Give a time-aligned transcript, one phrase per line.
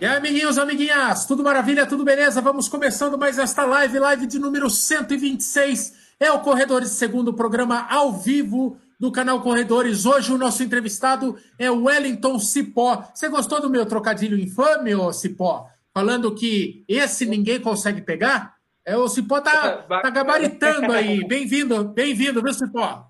[0.00, 2.40] E aí, amiguinhos, amiguinhas, tudo maravilha, tudo beleza?
[2.40, 6.14] Vamos começando mais esta live, live de número 126.
[6.20, 10.06] É o Corredores Segundo, programa ao vivo do canal Corredores.
[10.06, 13.02] Hoje o nosso entrevistado é o Wellington Cipó.
[13.12, 15.66] Você gostou do meu trocadilho infame, ô Cipó?
[15.92, 18.54] Falando que esse ninguém consegue pegar?
[18.84, 21.22] É, o Cipó tá, tá gabaritando aí.
[21.26, 23.04] Bem-vindo, bem-vindo, viu, Cipó?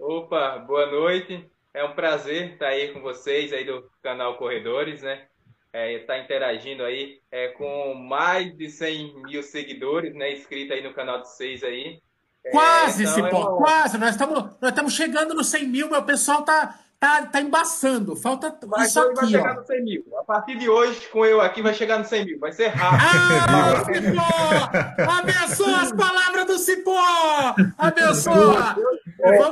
[0.00, 1.48] Opa, boa noite.
[1.72, 5.26] É um prazer estar aí com vocês aí do canal Corredores, né?
[5.72, 10.32] É, está interagindo aí é, com mais de 100 mil seguidores, né?
[10.32, 11.98] Inscritos aí no canal de vocês aí.
[12.44, 13.98] É, quase, então, Cipó, é quase.
[13.98, 18.14] Nós estamos nós estamos chegando nos 100 mil, mas o pessoal tá, tá, tá embaçando.
[18.16, 19.60] Falta Mas isso aqui, vai chegar ó.
[19.60, 20.04] no 100 mil.
[20.18, 22.38] A partir de hoje, com eu aqui, vai chegar no 100 mil.
[22.38, 23.08] Vai ser rápido.
[23.48, 25.10] Ah, Cipó!
[25.18, 27.54] Abençoa as palavras do Cipó!
[27.78, 28.76] Abençoa!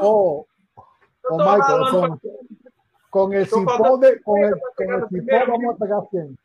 [0.03, 0.47] Oh,
[1.31, 2.19] oh, Michael,
[3.11, 6.39] con el cipó de, con el, con el cipó vamos pegar 100.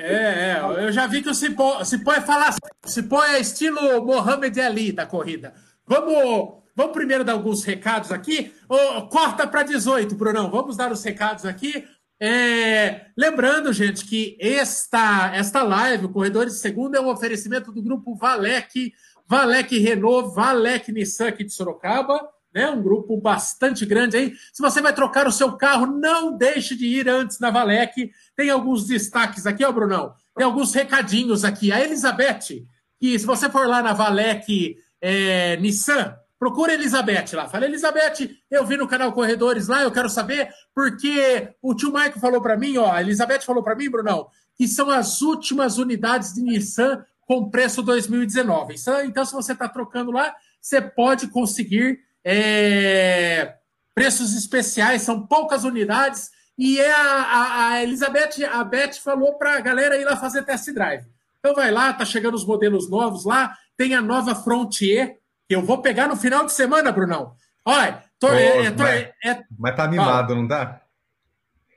[0.00, 0.12] É,
[0.52, 2.54] é, eu já vi que o Cipó, Cipó é falar,
[2.86, 5.52] Cipó é estilo Mohamed Ali da corrida.
[5.84, 8.54] Vamos, vamos primeiro dar alguns recados aqui.
[8.68, 10.52] Ô, corta para 18, Brunão.
[10.52, 11.84] Vamos dar os recados aqui.
[12.20, 17.82] É, lembrando, gente, que esta, esta live, o Corredores de Segunda, é um oferecimento do
[17.82, 18.92] grupo Valec,
[19.26, 22.68] Valec Renault, Valec Nissan aqui de Sorocaba, né?
[22.68, 24.34] Um grupo bastante grande aí.
[24.52, 28.10] Se você vai trocar o seu carro, não deixe de ir antes na Valec.
[28.34, 30.12] Tem alguns destaques aqui, ó, Brunão.
[30.36, 31.70] Tem alguns recadinhos aqui.
[31.70, 32.66] A Elizabeth,
[32.98, 37.48] que se você for lá na Valec é, Nissan, procura a Elizabeth lá.
[37.48, 42.18] Fala, Elizabeth, eu vi no canal Corredores lá, eu quero saber, porque o tio Maico
[42.18, 46.34] falou para mim, ó, a Elizabeth falou para mim, Brunão, que são as últimas unidades
[46.34, 48.74] de Nissan com preço 2019.
[48.74, 52.00] Então, então se você está trocando lá, você pode conseguir
[52.30, 53.54] é,
[53.94, 56.30] preços especiais, são poucas unidades.
[56.56, 60.42] E é a, a, a Elizabeth, a Beth falou para a galera ir lá fazer
[60.42, 61.04] test drive.
[61.38, 65.16] Então vai lá, tá chegando os modelos novos lá, tem a nova Frontier,
[65.48, 67.34] que eu vou pegar no final de semana, Brunão.
[67.64, 70.80] Olha, tô, é, é, tô- mas- é- é- Mas tá mimado, não tá?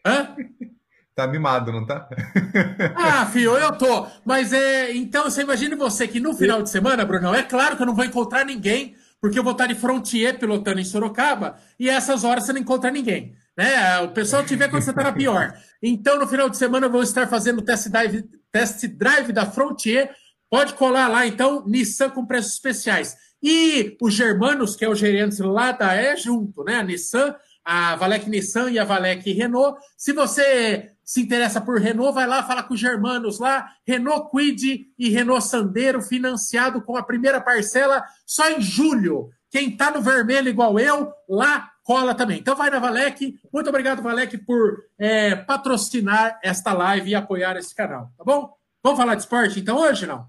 [0.05, 0.35] hã?
[1.13, 2.07] Tá mimado, não tá?
[2.95, 4.07] Ah, filho, eu tô.
[4.25, 4.93] Mas é.
[4.95, 7.93] Então, você imagina você que no final de semana, Brunão, é claro que eu não
[7.93, 12.45] vou encontrar ninguém, porque eu vou estar de frontier pilotando em Sorocaba, e essas horas
[12.45, 13.35] você não encontra ninguém.
[13.55, 13.99] Né?
[13.99, 15.53] O pessoal te vê quando você tá na pior.
[15.81, 20.09] Então, no final de semana, eu vou estar fazendo test drive, test drive da Frontier.
[20.49, 23.15] Pode colar lá, então, Nissan com preços especiais.
[23.43, 26.75] E os Germanos, que é o gerente lá da é junto, né?
[26.77, 29.79] A Nissan, a Valec Nissan e a Valec Renault.
[29.97, 33.69] Se você se interessa por Renault, vai lá, fala com os Germanos lá.
[33.85, 39.29] Renault Quid e Renault Sandero financiado com a primeira parcela só em julho.
[39.49, 42.39] Quem tá no vermelho igual eu, lá cola também.
[42.39, 43.37] Então vai na Valec.
[43.51, 48.53] Muito obrigado, Valec, por é, patrocinar esta live e apoiar esse canal, tá bom?
[48.83, 50.25] Vamos falar de esporte então hoje, não?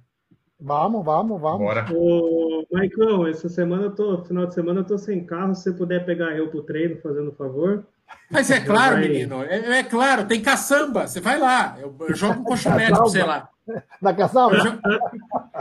[0.61, 1.59] Vamos, vamos, vamos.
[1.59, 1.87] Bora.
[1.93, 5.73] Ô, Maicon, essa semana eu tô, final de semana eu tô sem carro, se você
[5.73, 7.85] puder pegar eu pro treino, fazendo favor.
[8.31, 9.09] Mas é claro, Vai.
[9.09, 13.01] menino, é, é claro, tem caçamba, você vai lá, eu, eu jogo um colchonete pra
[13.03, 13.49] você lá.
[14.03, 14.57] Da casada.
[14.57, 14.81] Eu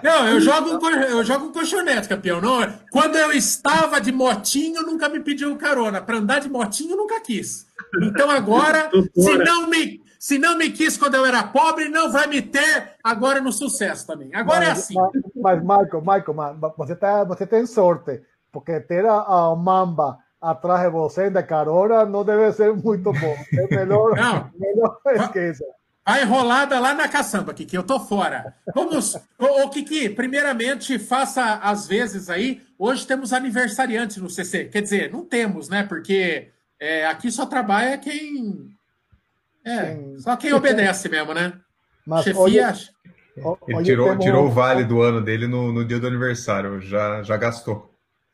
[0.04, 2.42] Não, eu jogo, um, eu jogo um colchonete, campeão.
[2.42, 2.62] Não,
[2.92, 6.02] quando eu estava de motinho, nunca me pediu carona.
[6.02, 7.68] Para andar de motinho, nunca quis.
[8.02, 12.26] Então agora, se não, me, se não me quis quando eu era pobre, não vai
[12.26, 14.34] me ter agora no sucesso também.
[14.34, 14.96] Agora é Mas- assim.
[15.36, 18.20] Mas, mas, Michael, Michael, você, tá, você tem sorte,
[18.52, 23.36] porque ter a, a Mamba atrás de você da carona não deve ser muito bom.
[23.54, 24.50] É melhor, Não.
[24.60, 25.64] melhor esqueça.
[26.06, 27.76] Vai enrolada lá na caçamba, Kiki.
[27.76, 28.56] Eu tô fora.
[28.74, 29.16] Vamos.
[29.38, 32.60] Ô, ô, Kiki, primeiramente, faça as vezes aí.
[32.78, 34.66] Hoje temos aniversariante no CC.
[34.66, 35.84] Quer dizer, não temos, né?
[35.84, 38.68] Porque é, aqui só trabalha quem.
[39.64, 41.54] É, Quem- só quem obedece mesmo, né?
[42.06, 42.42] Mas Chefia.
[42.42, 42.90] hoje,
[43.38, 46.82] Ele hoje tirou, temos- tirou o vale do ano dele no, no dia do aniversário.
[46.82, 47.91] Já, já gastou.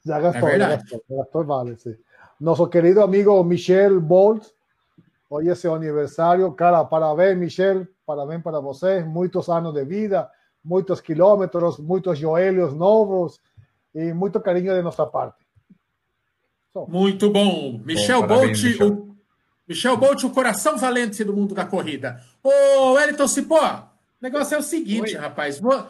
[0.07, 0.81] Já gastou, já verdade.
[0.83, 1.97] gastou, já gastou el vale, sí.
[2.39, 4.45] Nosso querido amigo Michel Bolt,
[5.29, 6.53] hoy es su aniversario.
[6.55, 9.03] Cara, parabéns, Michel, parabéns para você.
[9.03, 10.29] Muitos anos de vida,
[10.63, 13.39] muitos quilômetros, muitos joelhos novos
[13.93, 15.45] e muito carinho de nossa parte.
[16.87, 17.81] Muito bom.
[17.83, 18.87] Michel Bom, parabéns, Bolt, Michel.
[18.93, 19.15] o
[19.67, 22.21] Michel Bolt, o coração valente do mundo da corrida.
[22.43, 25.19] Ô, Wellington Cipó, o negócio é o seguinte, Oi.
[25.19, 25.59] rapaz.
[25.59, 25.85] Vo-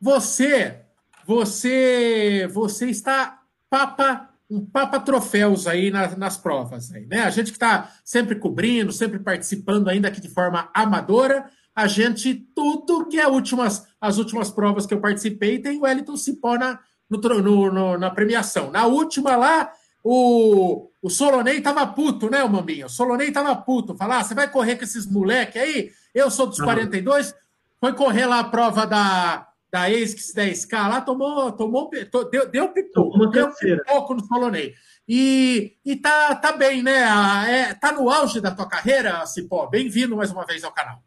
[0.00, 0.80] Você,
[1.26, 3.39] você, você está
[3.70, 7.22] papa, um papa troféus aí na- nas provas, aí, né?
[7.22, 12.34] A gente que está sempre cobrindo, sempre participando, ainda aqui de forma amadora, a gente,
[12.54, 16.80] tudo que é últimas, as últimas provas que eu participei, tem o Wellington Cipó na,
[17.08, 18.70] no no- no- na premiação.
[18.70, 19.70] Na última lá,
[20.02, 22.86] o, o Solonei tava puto, né, o Mambinho?
[22.86, 23.96] O Solonei tava puto.
[23.96, 25.90] Falar, ah, você vai correr com esses moleque aí?
[26.14, 26.64] Eu sou dos uhum.
[26.64, 27.34] 42,
[27.78, 31.90] foi correr lá a prova da, da ASICS 10K lá, tomou, tomou,
[32.30, 34.74] deu, deu pipoco, deu pipoco no Solonei.
[35.08, 37.02] E, e tá, tá bem, né?
[37.48, 39.66] É, tá no auge da tua carreira, Cipó.
[39.66, 41.02] Bem-vindo mais uma vez ao canal.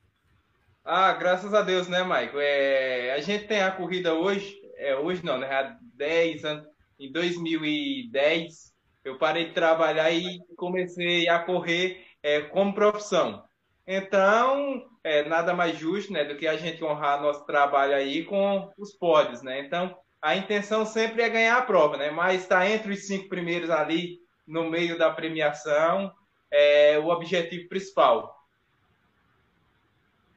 [0.83, 2.37] Ah, graças a Deus, né, Maico?
[2.39, 5.47] É, a gente tem a corrida hoje, é, hoje não, né?
[5.47, 6.67] Há 10 anos,
[6.99, 8.73] em 2010,
[9.05, 13.43] eu parei de trabalhar e comecei a correr é, como profissão.
[13.87, 18.71] Então, é nada mais justo né, do que a gente honrar nosso trabalho aí com
[18.77, 19.59] os pódios, né?
[19.59, 22.09] Então, a intenção sempre é ganhar a prova, né?
[22.09, 26.11] Mas está entre os cinco primeiros ali, no meio da premiação,
[26.49, 28.33] é o objetivo principal.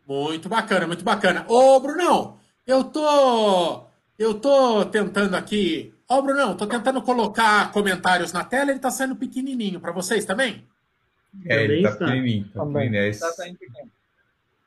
[0.06, 1.44] Muito bacana, muito bacana.
[1.48, 3.84] Ô, Brunão, eu tô.
[4.18, 5.92] Eu tô tentando aqui.
[6.08, 9.80] Ô, Brunão, tô tentando colocar comentários na tela, ele tá saindo pequenininho.
[9.80, 10.66] Para vocês também?
[11.44, 12.48] É, ele tá pequenininho.
[12.54, 13.02] Tá pequenininho.
[13.02, 13.90] É, tá saindo pequeno.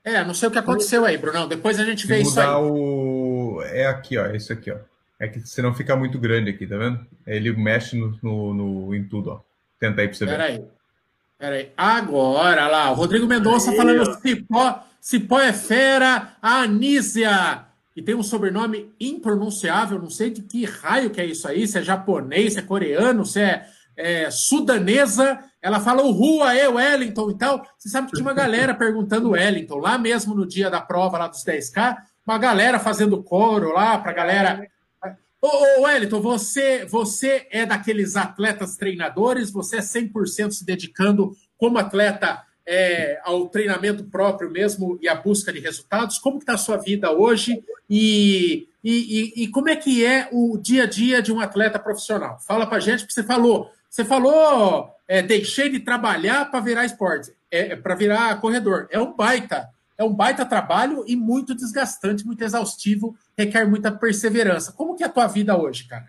[0.03, 1.47] É, não sei o que aconteceu aí, Brunão.
[1.47, 2.47] Depois a gente vê isso aí.
[2.47, 3.61] O...
[3.65, 4.25] É aqui, ó.
[4.25, 4.77] É isso aqui, ó.
[5.19, 7.05] É que você não fica muito grande aqui, tá vendo?
[7.27, 9.41] Ele mexe no, no, no em tudo, ó.
[9.79, 10.53] Tenta aí pra você Pera ver.
[10.53, 10.67] Peraí.
[11.37, 11.71] Peraí.
[11.77, 18.23] Agora lá, o Rodrigo Mendonça falando Cipó, Cipó é fera, a Anísia, que tem um
[18.23, 22.59] sobrenome impronunciável, não sei de que raio que é isso aí, se é japonês, se
[22.59, 23.65] é coreano, se é,
[23.99, 25.39] é sudanesa.
[25.61, 27.65] Ela fala o Rua, é Wellington e tal.
[27.77, 31.27] Você sabe que tinha uma galera perguntando Wellington, lá mesmo no dia da prova lá
[31.27, 34.67] dos 10K, uma galera fazendo coro lá pra galera
[35.41, 41.77] Ô, ô Wellington, você, você é daqueles atletas treinadores, você é 100% se dedicando como
[41.77, 46.19] atleta é, ao treinamento próprio mesmo e à busca de resultados.
[46.19, 50.57] Como está a sua vida hoje e, e, e, e, como é que é o
[50.57, 52.37] dia a dia de um atleta profissional?
[52.45, 57.33] Fala para gente, porque você falou, você falou, é, deixei de trabalhar para virar esporte,
[57.49, 58.87] é, é para virar corredor.
[58.91, 59.69] É um baita
[59.99, 64.71] é um baita trabalho e muito desgastante, muito exaustivo, requer muita perseverança.
[64.71, 66.07] Como que é a tua vida hoje, cara?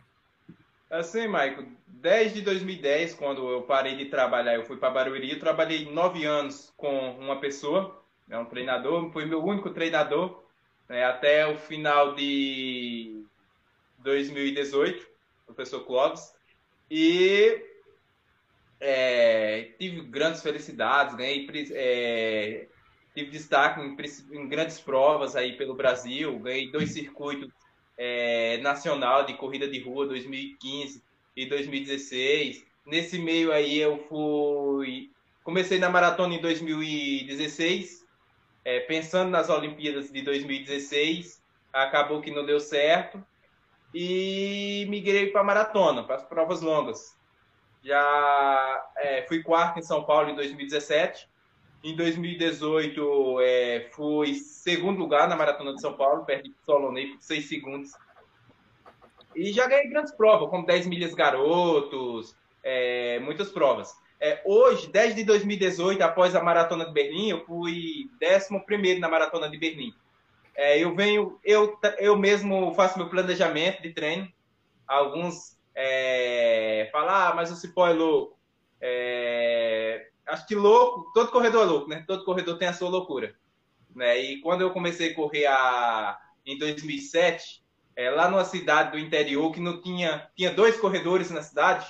[0.88, 5.90] Assim, Maico, desde 2010, quando eu parei de trabalhar, eu fui para Barueri, eu trabalhei
[5.90, 8.00] nove anos com uma pessoa,
[8.30, 10.40] é um treinador, foi meu único treinador,
[10.88, 13.24] né, até o final de
[13.98, 15.04] 2018,
[15.48, 16.32] o professor Clóvis,
[16.88, 17.60] e
[18.80, 22.66] é, tive grandes felicidades, ganhei é,
[23.14, 23.96] tive destaque em,
[24.36, 27.50] em, grandes provas aí pelo Brasil, ganhei dois circuitos
[27.98, 31.02] é, nacional de corrida de rua 2015
[31.36, 32.64] e 2016.
[32.86, 35.10] Nesse meio aí eu fui
[35.42, 38.06] comecei na maratona em 2016,
[38.64, 41.42] é, pensando nas Olimpíadas de 2016,
[41.72, 43.22] acabou que não deu certo
[43.92, 47.19] e migrei para maratona, para as provas longas.
[47.82, 51.30] Já é, fui quarto em São Paulo em 2017
[51.82, 57.22] em 2018, é, fui segundo lugar na Maratona de São Paulo, perdi o Solonei por
[57.22, 57.92] seis segundos.
[59.34, 63.94] E já ganhei grandes provas, como 10 milhas garotos, é, muitas provas.
[64.20, 69.56] É, hoje, desde 2018, após a Maratona de Berlim, eu fui 11 na Maratona de
[69.56, 69.94] Berlim.
[70.54, 74.30] É, eu venho, eu, eu mesmo faço meu planejamento de treino.
[74.86, 78.38] Alguns é, falam, ah, mas o Cipó é louco.
[78.80, 82.04] É, acho que louco, todo corredor é louco, né?
[82.06, 83.34] Todo corredor tem a sua loucura.
[83.94, 84.18] Né?
[84.20, 87.62] E quando eu comecei a correr a, em 2007,
[87.96, 91.86] é, lá numa cidade do interior que não tinha, tinha dois corredores na cidade,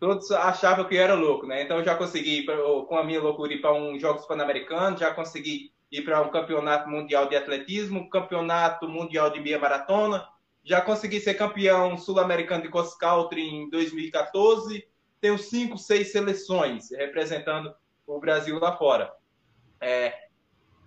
[0.00, 1.62] todos achavam que eu era louco, né?
[1.62, 5.12] Então eu já consegui, pra, com a minha loucura, ir para um Jogos Pan-Americanos, já
[5.12, 10.26] consegui ir para um campeonato mundial de atletismo, campeonato mundial de meia maratona,
[10.64, 14.86] já consegui ser campeão sul-americano de cross country em 2014
[15.22, 17.72] tenho cinco, seis seleções representando
[18.04, 19.14] o Brasil lá fora.
[19.80, 20.12] É,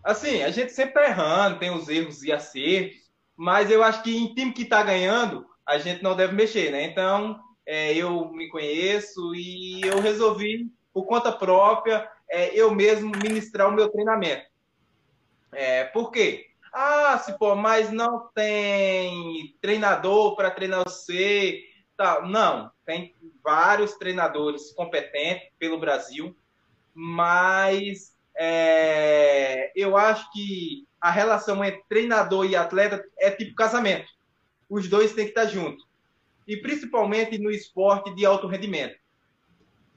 [0.03, 4.15] assim, a gente sempre está errando, tem os erros e acertos, mas eu acho que
[4.15, 6.84] em time que está ganhando, a gente não deve mexer, né?
[6.84, 13.70] Então, é, eu me conheço e eu resolvi, por conta própria, é, eu mesmo ministrar
[13.70, 14.46] o meu treinamento.
[15.53, 16.48] É, por quê?
[16.77, 21.63] Ah, se pô, mas não tem treinador para treinar você.
[21.96, 26.36] Tá, não, tem vários treinadores competentes pelo Brasil,
[26.94, 34.12] mas é, eu acho que a relação entre treinador e atleta é tipo casamento.
[34.70, 35.88] Os dois têm que estar juntos.
[36.46, 39.00] E principalmente no esporte de alto rendimento.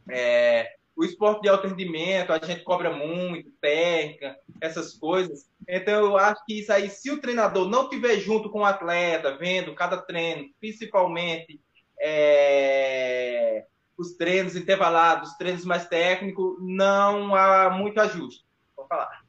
[0.09, 5.49] É, o esporte de alto rendimento, a gente cobra muito, técnica, essas coisas.
[5.69, 9.39] Então, eu acho que isso aí, se o treinador não tiver junto com o atleta,
[9.39, 11.61] vendo cada treino, principalmente
[12.01, 13.65] é,
[13.97, 18.45] os treinos intervalados, os treinos mais técnicos, não há muito ajuste.
[18.77, 19.23] Vou falar.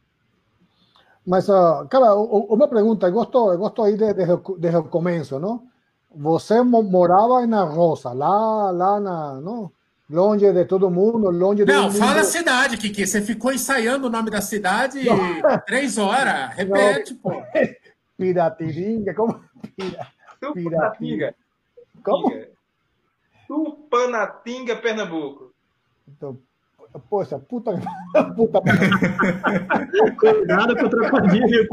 [1.24, 4.26] Mas, uh, cara, uma pergunta, eu gosto, eu gosto aí desde,
[4.58, 5.68] desde o começo, não?
[6.16, 9.72] Você morava na Rosa, lá, lá na, não?
[10.10, 13.06] Longe de todo mundo, longe de Não, fala a cidade, Kiki.
[13.06, 15.60] Você ficou ensaiando o nome da cidade não.
[15.66, 16.56] três horas.
[16.56, 17.20] Repete, não.
[17.20, 17.44] pô.
[18.18, 19.40] Piratiringa, como?
[19.78, 20.08] Pira...
[20.54, 21.36] Piratinga.
[22.04, 22.32] Como?
[23.48, 25.54] Tupanatinga, Pernambuco.
[26.08, 26.38] Então,
[27.10, 27.72] poxa, puta.
[28.36, 28.62] puta
[30.20, 31.68] Cuidado com o trocadilho,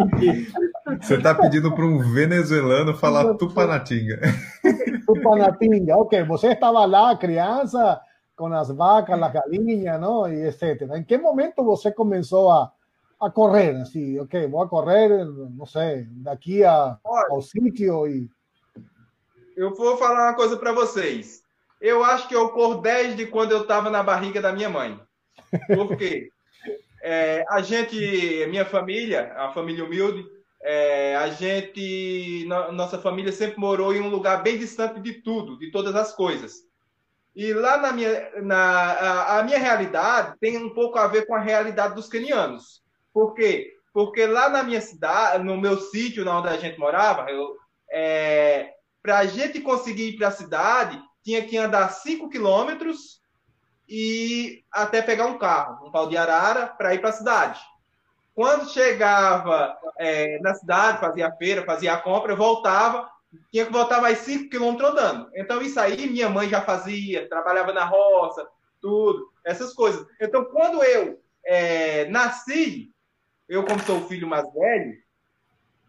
[1.01, 4.21] Você está pedindo para um venezuelano falar Tupanatinga.
[5.07, 6.23] Tupanatinga, ok.
[6.25, 8.01] Você estava lá, criança,
[8.37, 10.31] com as vacas, as galinhas, não?
[10.31, 10.83] E etc.
[10.95, 12.71] Em que momento você começou a,
[13.21, 13.75] a correr?
[13.77, 18.31] Assim, ok, vou a correr, não sei, daqui a, ao sítio e.
[19.57, 21.43] Eu vou falar uma coisa para vocês.
[21.81, 25.01] Eu acho que eu corro desde quando eu estava na barriga da minha mãe.
[25.75, 26.31] Por quê?
[27.07, 27.97] é, a gente,
[28.49, 30.27] minha família, a família humilde,
[30.61, 35.71] é, a gente, nossa família sempre morou em um lugar bem distante de tudo, de
[35.71, 36.66] todas as coisas.
[37.37, 41.35] E lá na minha, na, a, a minha realidade tem um pouco a ver com
[41.35, 42.83] a realidade dos kenianos.
[43.13, 43.75] Por quê?
[43.93, 47.27] Porque lá na minha cidade, no meu sítio, onde a gente morava,
[47.93, 53.21] é, para a gente conseguir ir para a cidade, tinha que andar 5 quilômetros
[53.87, 57.61] e até pegar um carro, um pau de arara, para ir para a cidade.
[58.35, 63.11] Quando chegava é, na cidade, fazia a feira, fazia a compra, voltava,
[63.51, 65.31] tinha que voltar mais 5 quilômetros andando.
[65.35, 68.47] Então, isso aí minha mãe já fazia, trabalhava na roça,
[68.81, 70.07] tudo, essas coisas.
[70.21, 72.91] Então, quando eu é, nasci,
[73.49, 74.97] eu, como sou o filho mais velho,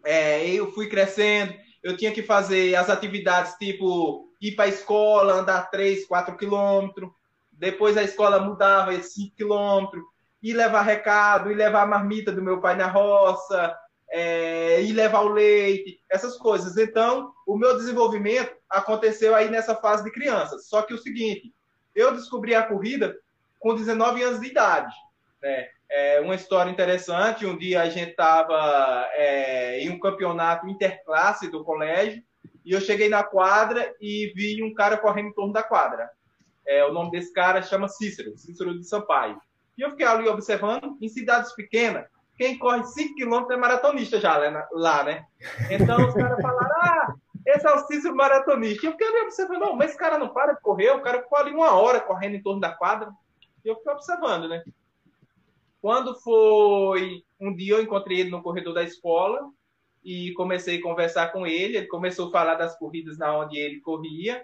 [0.04, 5.34] é, eu fui crescendo, eu tinha que fazer as atividades tipo ir para a escola,
[5.34, 7.10] andar 3, 4 quilômetros.
[7.52, 10.02] Depois a escola mudava 5 quilômetros.
[10.40, 13.76] Ir levar recado, ir levar a marmita do meu pai na roça,
[14.10, 16.76] é, ir levar o leite, essas coisas.
[16.76, 20.58] Então, o meu desenvolvimento aconteceu aí nessa fase de criança.
[20.58, 21.52] Só que o seguinte,
[21.94, 23.16] eu descobri a corrida
[23.58, 24.94] com 19 anos de idade.
[25.42, 25.68] Né?
[25.90, 27.46] É uma história interessante.
[27.46, 32.22] Um dia a gente estava é, em um campeonato interclasse do colégio
[32.64, 36.10] e eu cheguei na quadra e vi um cara correndo em torno da quadra.
[36.66, 39.40] É, o nome desse cara chama Cícero, Cícero de Sampaio.
[39.76, 42.06] E eu fiquei ali observando, em cidades pequenas,
[42.38, 44.38] quem corre 5 km é maratonista já
[44.72, 45.26] lá, né?
[45.70, 47.14] Então os caras falaram, ah,
[47.44, 48.86] esse é o Cícero maratonista.
[48.86, 51.38] E eu fiquei observando, não, mas esse cara não para de correr, o cara ficou
[51.38, 53.10] ali uma hora correndo em torno da quadra.
[53.64, 54.62] E eu fiquei observando, né?
[55.82, 59.50] Quando foi um dia, eu encontrei ele no corredor da escola,
[60.04, 61.76] e comecei a conversar com ele.
[61.76, 64.42] Ele começou a falar das corridas na onde ele corria.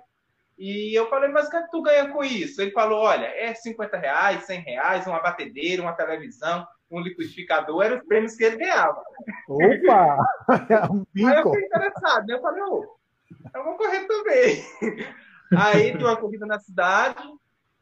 [0.58, 2.60] E eu falei, mas o que, é que tu ganha com isso?
[2.60, 7.98] Ele falou, olha, é 50 reais, 100 reais, uma batedeira, uma televisão, um liquidificador, eram
[7.98, 9.02] os prêmios que ele ganhava.
[9.48, 10.18] Opa!
[10.90, 12.34] um Aí eu fiquei interessado, né?
[12.34, 12.84] Eu falei, oh,
[13.54, 14.64] eu vou correr também.
[15.56, 17.22] Aí tem uma corrida na cidade,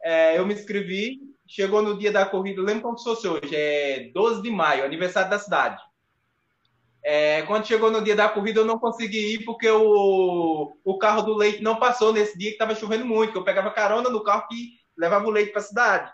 [0.01, 4.11] é, eu me inscrevi, chegou no dia da corrida, lembro como se fosse hoje, é
[4.13, 5.81] 12 de maio, aniversário da cidade.
[7.03, 11.21] É, quando chegou no dia da corrida, eu não consegui ir porque o, o carro
[11.21, 14.23] do leite não passou nesse dia que estava chovendo muito, que eu pegava carona no
[14.23, 16.11] carro que levava o leite para a cidade.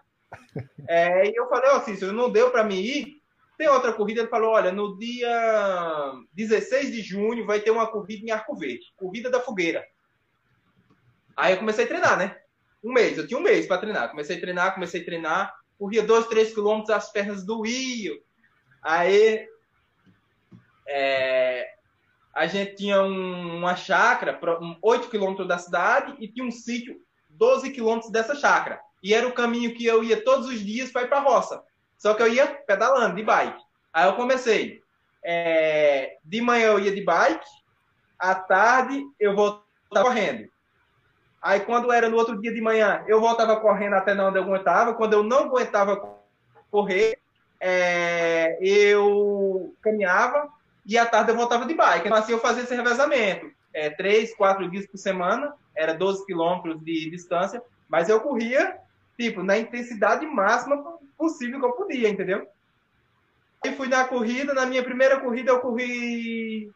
[0.87, 3.19] É, e eu falei, ó, oh, Cícero, não deu para mim ir.
[3.57, 8.25] Tem outra corrida, ele falou, olha, no dia 16 de junho vai ter uma corrida
[8.25, 9.85] em Arco Verde, corrida da fogueira.
[11.35, 12.37] Aí eu comecei a treinar, né?
[12.83, 14.09] Um mês, eu tinha um mês para treinar.
[14.09, 18.17] Comecei a treinar, comecei a treinar, corria dois, três quilômetros, as pernas doíam.
[18.81, 19.45] Aí
[20.87, 21.67] é,
[22.33, 24.39] a gente tinha um, uma chácara,
[24.81, 26.95] 8 quilômetros da cidade, e tinha um sítio
[27.29, 28.81] 12 quilômetros dessa chácara.
[29.01, 31.63] E era o caminho que eu ia todos os dias para ir para a roça.
[31.97, 33.61] Só que eu ia pedalando de bike.
[33.93, 34.81] Aí eu comecei.
[35.23, 37.45] É, de manhã eu ia de bike,
[38.17, 39.65] à tarde eu voltava
[40.05, 40.47] correndo.
[41.41, 44.93] Aí quando era no outro dia de manhã, eu voltava correndo até onde eu aguentava.
[44.93, 46.01] Quando eu não aguentava
[46.69, 47.17] correr,
[47.59, 50.49] é, eu caminhava
[50.85, 52.07] e à tarde eu voltava de bike.
[52.07, 53.51] Então, assim, eu fazia esse revezamento.
[53.73, 58.77] É, três, quatro dias por semana, era 12 quilômetros de distância, mas eu corria,
[59.19, 60.81] tipo, na intensidade máxima
[61.17, 62.47] possível que eu podia, entendeu?
[63.65, 66.71] E fui na corrida, na minha primeira corrida eu corri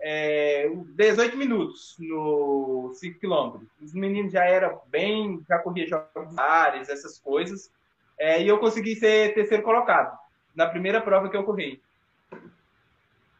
[0.00, 3.68] é, 18 minutos no 5 quilômetros.
[3.82, 7.70] Os meninos já eram bem, já corria jogos áreas, essas coisas,
[8.18, 10.18] é, e eu consegui ser terceiro colocado
[10.56, 11.82] na primeira prova que eu corri.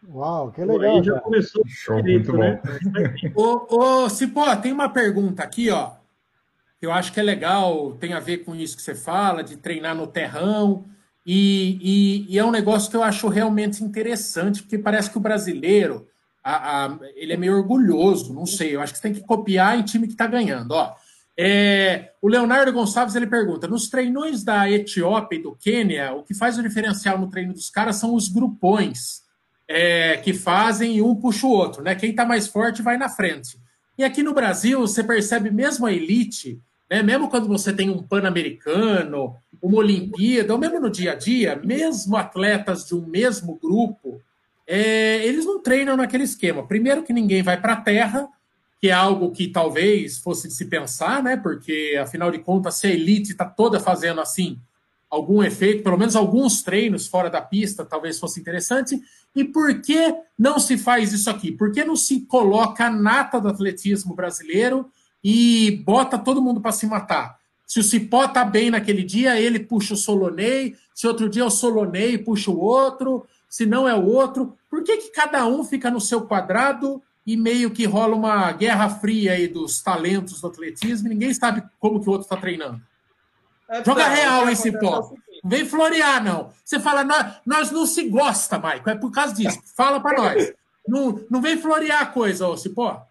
[0.07, 0.97] Uau, que legal.
[0.97, 2.63] Aí já começou Show, direito, muito né?
[3.35, 6.04] Ô, ô, Cipó, tem uma pergunta aqui, ó.
[6.85, 9.95] Eu acho que é legal, tem a ver com isso que você fala, de treinar
[9.95, 10.85] no terrão.
[11.27, 11.79] E,
[12.29, 16.07] e- e é um negócio que eu acho realmente interessante, porque parece que o brasileiro
[16.47, 18.75] a- a- ele é meio orgulhoso, não sei.
[18.77, 20.73] Eu acho que você tem que copiar em time que está ganhando.
[20.73, 20.95] Ó,
[21.37, 26.33] É, o Leonardo Gonçalves ele pergunta: nos treinões da Etiópia e do Quênia, o que
[26.33, 29.23] faz o diferencial no treino dos caras são os grupões
[29.67, 31.95] é, que fazem e um puxa o outro, né?
[31.97, 33.59] Quem está mais forte vai na frente.
[33.99, 36.61] E aqui no Brasil, você percebe mesmo a elite,
[36.91, 37.03] né?
[37.03, 42.17] mesmo quando você tem um Pan-Americano, uma Olimpíada, ou mesmo no dia a dia, mesmo
[42.17, 44.21] atletas de um mesmo grupo,
[44.67, 46.67] é, eles não treinam naquele esquema.
[46.67, 48.29] Primeiro que ninguém vai para a terra,
[48.81, 51.37] que é algo que talvez fosse de se pensar, né?
[51.37, 54.59] Porque, afinal de contas, se a elite está toda fazendo assim,
[55.11, 59.01] algum efeito, pelo menos alguns treinos fora da pista, talvez fosse interessante.
[59.35, 61.53] E por que não se faz isso aqui?
[61.53, 64.91] Por que não se coloca a nata do atletismo brasileiro
[65.25, 67.39] e bota todo mundo para se matar?
[67.67, 70.77] Se o Cipó tá bem naquele dia, ele puxa o Solonei.
[70.95, 73.27] Se outro dia é o Solonei puxa o outro.
[73.49, 74.57] Se não é o outro.
[74.71, 78.91] Por que, que cada um fica no seu quadrado e meio que rola uma guerra
[78.91, 82.81] fria aí dos talentos do atletismo e ninguém sabe como que o outro está treinando?
[83.85, 85.15] Joga Então, real, hein, é Cipó?
[85.43, 86.51] Não vem florear, não.
[86.65, 88.91] Você fala, nós, nós não se gosta, Maico.
[88.91, 89.59] É por causa disso.
[89.75, 90.53] Fala para nós.
[90.87, 93.07] Não, não vem florear a coisa, ô Cipó.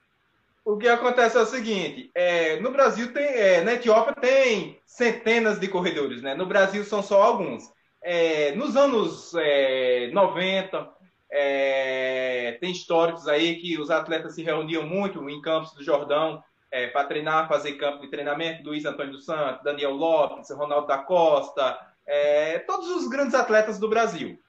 [0.66, 5.60] O que acontece é o seguinte: é, no Brasil tem, é, na Etiópia tem centenas
[5.60, 6.34] de corredores, né?
[6.36, 7.72] No Brasil são só alguns.
[8.02, 10.90] É, nos anos é, 90,
[11.32, 16.88] é, tem históricos aí que os atletas se reuniam muito em Campos do Jordão é,
[16.88, 18.64] para treinar, fazer campo de treinamento.
[18.64, 23.90] Luiz Antônio dos Santos, Daniel Lopes, Ronaldo da Costa, é, todos os grandes atletas do
[23.90, 24.40] Brasil.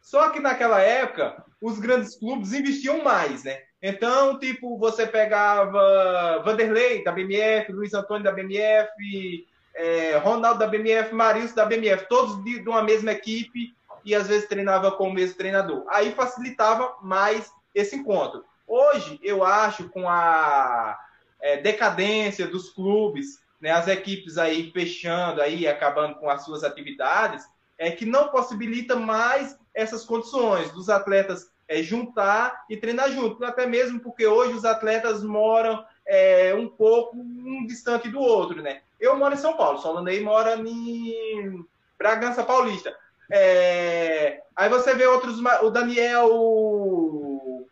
[0.00, 3.62] Só que naquela época, os grandes clubes investiam mais, né?
[3.80, 11.14] Então, tipo, você pegava Vanderlei da BMF, Luiz Antônio da BMF, é, Ronaldo da BMF,
[11.14, 15.12] Marilson da BMF, todos de, de uma mesma equipe e às vezes treinava com o
[15.12, 15.84] mesmo treinador.
[15.88, 18.44] Aí facilitava mais esse encontro.
[18.66, 20.98] Hoje, eu acho, com a
[21.40, 27.44] é, decadência dos clubes, né, as equipes aí fechando, aí acabando com as suas atividades,
[27.78, 33.66] é que não possibilita mais essas condições dos atletas é, juntar e treinar junto, até
[33.66, 38.80] mesmo porque hoje os atletas moram é, um pouco um distante do outro, né?
[38.98, 41.64] Eu moro em São Paulo, Solonei mora em
[41.98, 42.96] Bragança Paulista.
[43.30, 47.66] É, aí você vê outros, o Daniel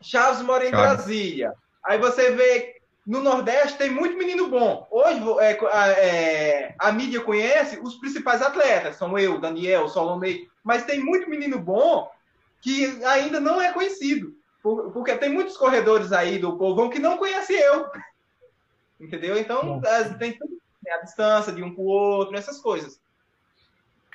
[0.00, 0.96] Chaves mora em Chaves.
[0.96, 1.54] Brasília.
[1.82, 4.86] Aí você vê no Nordeste tem muito menino bom.
[4.90, 10.84] Hoje é, a, é, a mídia conhece os principais atletas, são eu, Daniel, Solonei, mas
[10.84, 12.08] tem muito menino bom
[12.62, 14.32] que ainda não é conhecido.
[14.62, 17.86] Por- Porque tem muitos corredores aí do povão que não conhece eu.
[19.00, 19.36] Entendeu?
[19.36, 20.52] Então, as- tem tudo,
[20.84, 23.00] né, a distância de um para o outro, essas coisas.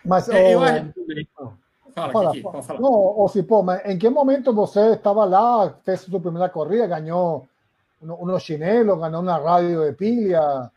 [0.05, 0.93] Mas, É, eu acho-
[1.93, 2.79] Fala, Fala, Kiki, falar.
[2.79, 7.47] No, o Cipó, mas ¿en qué momento você estaba lá, fez su primera corrida, ganó
[8.01, 10.71] uno- unos chinelos, ganó una radio de pilha?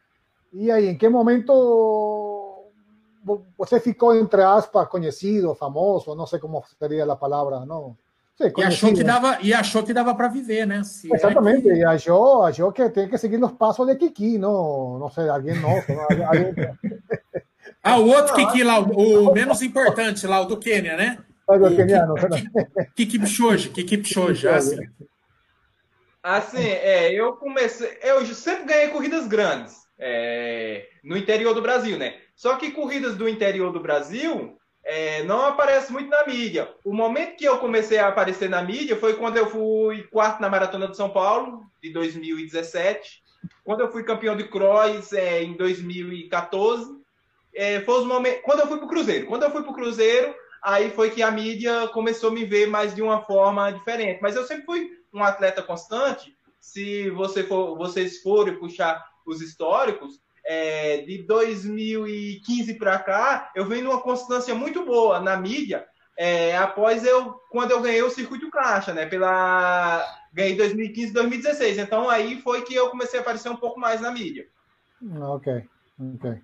[0.52, 1.52] E aí, em que momento
[3.56, 7.96] você ficou, entre aspas, conhecido, famoso, não sei como seria a palavra, não?
[8.36, 10.82] Sí, E achou que dava, e achou que dava para viver, né?
[10.82, 14.38] Se é Exatamente, que- e achou, achou que tem que seguir os passos de Kiki,
[14.38, 15.84] não, não sei, alguém novo.
[15.88, 16.00] não?
[16.26, 16.54] Alguém-
[17.82, 21.18] Ah, o outro Kiki lá, o, o menos importante lá, o do Quênia, né?
[21.48, 22.14] algo O keniano,
[22.94, 24.78] Kiki Pchoge, Kiki Pchoge, ah, sim.
[26.22, 27.98] Assim, é, eu comecei.
[28.02, 32.14] Eu sempre ganhei corridas grandes é, no interior do Brasil, né?
[32.40, 36.74] Só que corridas do interior do Brasil é, não aparecem muito na mídia.
[36.82, 40.48] O momento que eu comecei a aparecer na mídia foi quando eu fui quarto na
[40.48, 43.22] Maratona de São Paulo, de 2017.
[43.62, 46.98] Quando eu fui campeão de cross é, em 2014.
[47.54, 48.40] É, foi os momentos.
[48.42, 49.26] Quando eu fui pro Cruzeiro.
[49.26, 52.94] Quando eu fui pro Cruzeiro, aí foi que a mídia começou a me ver mais
[52.94, 54.20] de uma forma diferente.
[54.22, 56.34] Mas eu sempre fui um atleta constante.
[56.58, 60.22] Se você for, vocês forem puxar os históricos,
[60.52, 65.86] é, de 2015 para cá, eu venho numa constância muito boa na mídia.
[66.16, 69.06] é, após eu, quando eu ganhei o circuito caixa, né?
[69.06, 71.78] Pela ganhei 2015, 2016.
[71.78, 74.44] Então aí foi que eu comecei a aparecer um pouco mais na mídia.
[75.20, 75.64] Ok,
[76.16, 76.38] ok.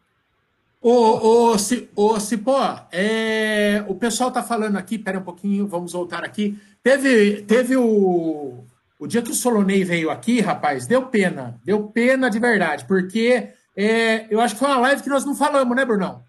[0.81, 1.57] Ô, ô,
[1.97, 6.57] ô, Cipó, é, o pessoal tá falando aqui, pera um pouquinho, vamos voltar aqui.
[6.81, 8.65] Teve, teve o,
[9.01, 13.53] o dia que o Solonei veio aqui, rapaz, deu pena, deu pena de verdade, porque
[13.77, 16.25] é, eu acho que foi uma live que nós não falamos, né, Brunão?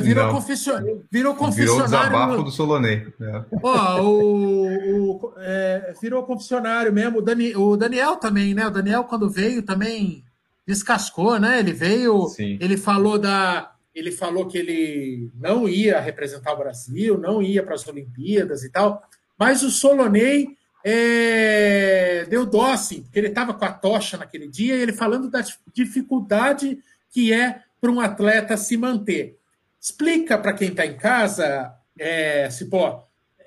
[0.00, 1.04] Virou, confissio...
[1.10, 1.86] virou confessionário.
[1.88, 3.06] Virou desabafo do Solonei.
[3.20, 3.44] É.
[3.62, 7.18] Ó, o, o é, virou confessionário mesmo.
[7.18, 8.66] O, Dani, o Daniel também, né?
[8.66, 10.24] O Daniel, quando veio, também
[10.66, 11.58] descascou, né?
[11.58, 12.56] Ele veio, Sim.
[12.60, 13.72] ele falou da.
[13.94, 18.70] Ele falou que ele não ia representar o Brasil, não ia para as Olimpíadas e
[18.70, 19.02] tal.
[19.38, 20.48] Mas o Solonei
[20.84, 25.30] é, deu dó, assim, porque ele estava com a tocha naquele dia e ele falando
[25.30, 25.42] da
[25.72, 26.78] dificuldade
[27.10, 29.38] que é para um atleta se manter.
[29.80, 33.00] Explica para quem está em casa, é, pô,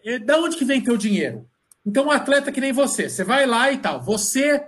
[0.03, 1.47] é, da onde que vem teu dinheiro?
[1.85, 4.63] Então, um atleta que nem você, você vai lá e tal, você,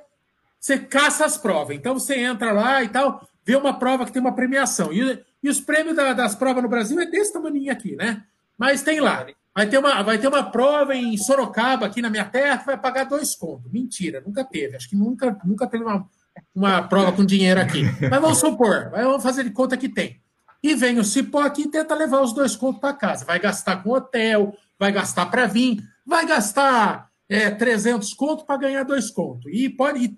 [0.60, 1.76] você caça as provas.
[1.76, 4.94] Então, você entra lá e tal, vê uma prova que tem uma premiação.
[4.94, 8.24] E, e os prêmios da, das provas no Brasil é desse tamanho aqui, né?
[8.58, 9.26] Mas tem lá.
[9.56, 12.78] Vai ter, uma, vai ter uma prova em Sorocaba, aqui na minha terra, que vai
[12.78, 13.72] pagar dois contos.
[13.72, 14.76] Mentira, nunca teve.
[14.76, 16.08] Acho que nunca, nunca teve uma,
[16.54, 17.84] uma prova com dinheiro aqui.
[18.10, 20.22] Mas vamos supor, vamos fazer de conta que tem.
[20.62, 23.26] E vem o cipó aqui e tenta levar os dois contos para casa.
[23.26, 28.84] Vai gastar com hotel, vai gastar para vir, vai gastar é, 300 contos para ganhar
[28.84, 29.52] dois contos.
[29.52, 30.18] E pode e,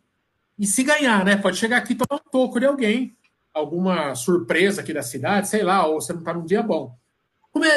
[0.58, 1.36] e, se ganhar, né?
[1.36, 3.16] Pode chegar aqui e tomar um toco de alguém,
[3.54, 6.98] alguma surpresa aqui da cidade, sei lá, ou você não está num dia bom.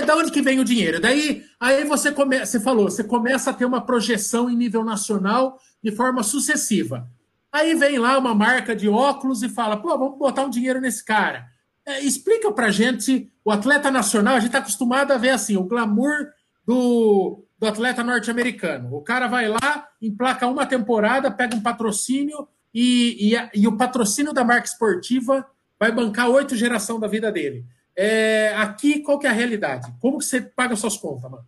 [0.07, 1.01] Da onde que vem o dinheiro?
[1.01, 5.59] Daí, aí você começa, você falou, você começa a ter uma projeção em nível nacional
[5.83, 7.09] de forma sucessiva.
[7.53, 11.05] Aí vem lá uma marca de óculos e fala, pô, vamos botar um dinheiro nesse
[11.05, 11.47] cara.
[11.87, 15.65] É, explica pra gente, o atleta nacional, a gente está acostumado a ver assim, o
[15.65, 16.31] glamour
[16.67, 18.95] do, do atleta norte-americano.
[18.95, 24.33] O cara vai lá, emplaca uma temporada, pega um patrocínio e, e, e o patrocínio
[24.33, 25.47] da marca esportiva
[25.79, 27.65] vai bancar oito gerações da vida dele.
[27.97, 29.93] É, aqui, qual que é a realidade?
[30.01, 31.47] Como que você paga suas contas, mano?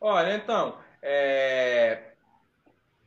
[0.00, 2.12] Olha, então, é...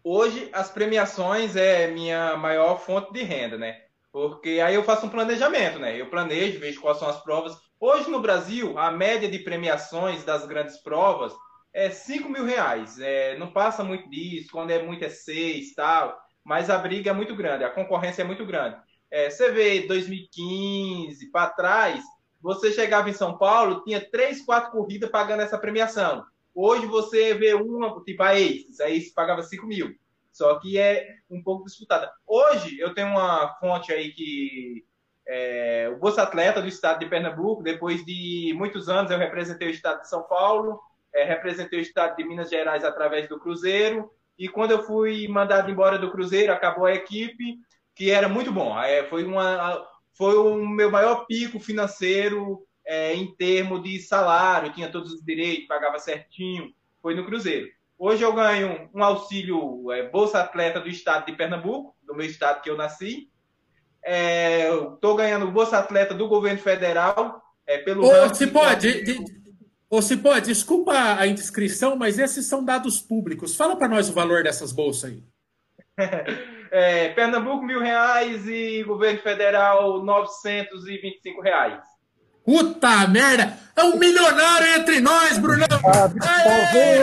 [0.04, 3.82] hoje as premiações é minha maior fonte de renda, né?
[4.12, 6.00] Porque aí eu faço um planejamento, né?
[6.00, 7.56] Eu planejo, vejo quais são as provas.
[7.80, 11.34] Hoje no Brasil, a média de premiações das grandes provas
[11.72, 13.00] é 5 mil reais.
[13.00, 16.18] É, não passa muito disso, quando é muito é 6 tal.
[16.44, 18.78] Mas a briga é muito grande, a concorrência é muito grande.
[19.12, 22.04] É, você vê 2015 para trás,
[22.42, 26.24] você chegava em São Paulo, tinha três, quatro corridas pagando essa premiação.
[26.54, 29.96] Hoje você vê uma, tipo a Ace, a pagava 5 mil
[30.38, 32.12] só que é um pouco disputada.
[32.26, 34.86] Hoje eu tenho uma fonte aí que
[35.28, 39.72] é, o Bolsa Atleta do estado de Pernambuco, depois de muitos anos eu representei o
[39.72, 40.80] estado de São Paulo,
[41.12, 45.72] é, representei o estado de Minas Gerais através do Cruzeiro, e quando eu fui mandado
[45.72, 47.58] embora do Cruzeiro, acabou a equipe,
[47.96, 48.80] que era muito bom.
[48.80, 49.84] É, foi, uma,
[50.18, 55.68] foi o meu maior pico financeiro é, em termos de salário, tinha todos os direitos,
[55.68, 57.68] pagava certinho, foi no Cruzeiro.
[58.00, 62.62] Hoje eu ganho um auxílio é, Bolsa Atleta do estado de Pernambuco, do meu estado
[62.62, 63.30] que eu nasci.
[64.04, 68.06] Estou é, ganhando Bolsa Atleta do governo federal é, pelo.
[68.06, 69.18] Ô, se pode, de,
[70.02, 73.56] se pode, desculpa a indiscrição, mas esses são dados públicos.
[73.56, 75.24] Fala para nós o valor dessas bolsas aí.
[76.72, 81.98] é, Pernambuco, mil reais e governo federal, 925 reais.
[82.48, 83.58] Puta merda!
[83.76, 85.68] É um milionário entre nós, Brunão!
[85.84, 86.98] Aê,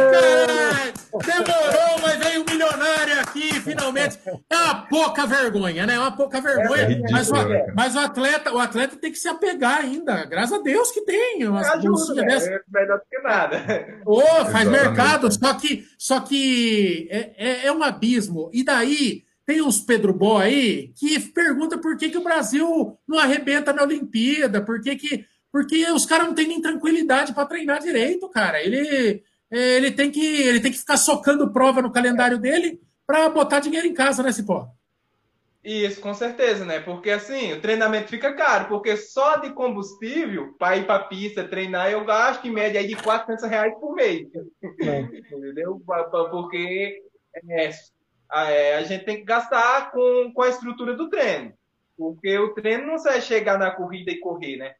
[1.23, 4.19] Demorou, mas veio um milionário aqui, finalmente.
[4.51, 5.95] É uma pouca vergonha, né?
[5.95, 6.83] É uma pouca vergonha.
[6.83, 10.25] É ridículo, mas, o, né, mas o atleta, o atleta tem que se apegar ainda.
[10.25, 11.47] Graças a Deus que tem.
[11.47, 12.37] Umas ajuda, né?
[12.37, 13.57] É melhor do que nada.
[14.07, 14.71] Oh, faz Exatamente.
[14.71, 18.51] mercado, só que, só que é, é, é um abismo.
[18.53, 23.19] E daí tem uns Pedro Bó aí que pergunta por que, que o Brasil não
[23.19, 27.81] arrebenta na Olimpíada, por que, que porque os caras não têm nem tranquilidade para treinar
[27.81, 28.61] direito, cara.
[28.61, 33.29] Ele, é, ele, tem que, ele tem que ficar socando prova no calendário dele para
[33.29, 34.69] botar dinheiro em casa, né, Cipó?
[35.63, 36.81] Isso, com certeza, né?
[36.81, 41.89] Porque assim, o treinamento fica caro, porque só de combustível, para ir para pista treinar,
[41.89, 44.27] eu gasto em média aí de 400 reais por mês.
[44.83, 45.01] É.
[45.33, 45.81] Entendeu?
[46.33, 47.01] Porque
[47.49, 47.71] é,
[48.35, 51.55] a, é, a gente tem que gastar com, com a estrutura do treino.
[51.97, 54.75] Porque o treino não vai chegar na corrida e correr, né?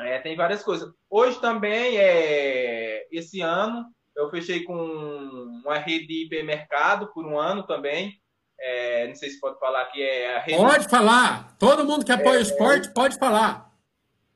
[0.00, 0.90] É, tem várias coisas.
[1.10, 3.84] Hoje também, é, esse ano,
[4.16, 8.18] eu fechei com uma rede de hipermercado por um ano também.
[8.58, 10.56] É, não sei se pode falar que é a rede.
[10.56, 11.54] Pode falar!
[11.58, 13.70] Todo mundo que apoia é, o esporte pode falar.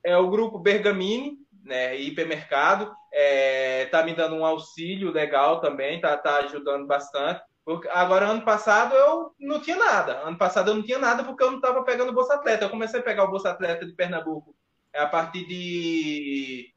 [0.03, 2.93] É o grupo Bergamini, né, hipermercado.
[3.11, 7.41] É, tá me dando um auxílio legal também, tá, tá ajudando bastante.
[7.67, 10.21] Porque agora, ano passado, eu não tinha nada.
[10.21, 12.63] Ano passado eu não tinha nada porque eu não estava pegando o Bolsa Atleta.
[12.63, 14.55] Eu comecei a pegar o Bolsa Atleta de Pernambuco
[14.93, 16.73] é a partir de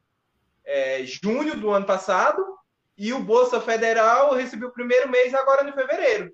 [0.65, 2.45] é, junho do ano passado,
[2.99, 6.33] e o Bolsa Federal recebeu o primeiro mês agora em fevereiro,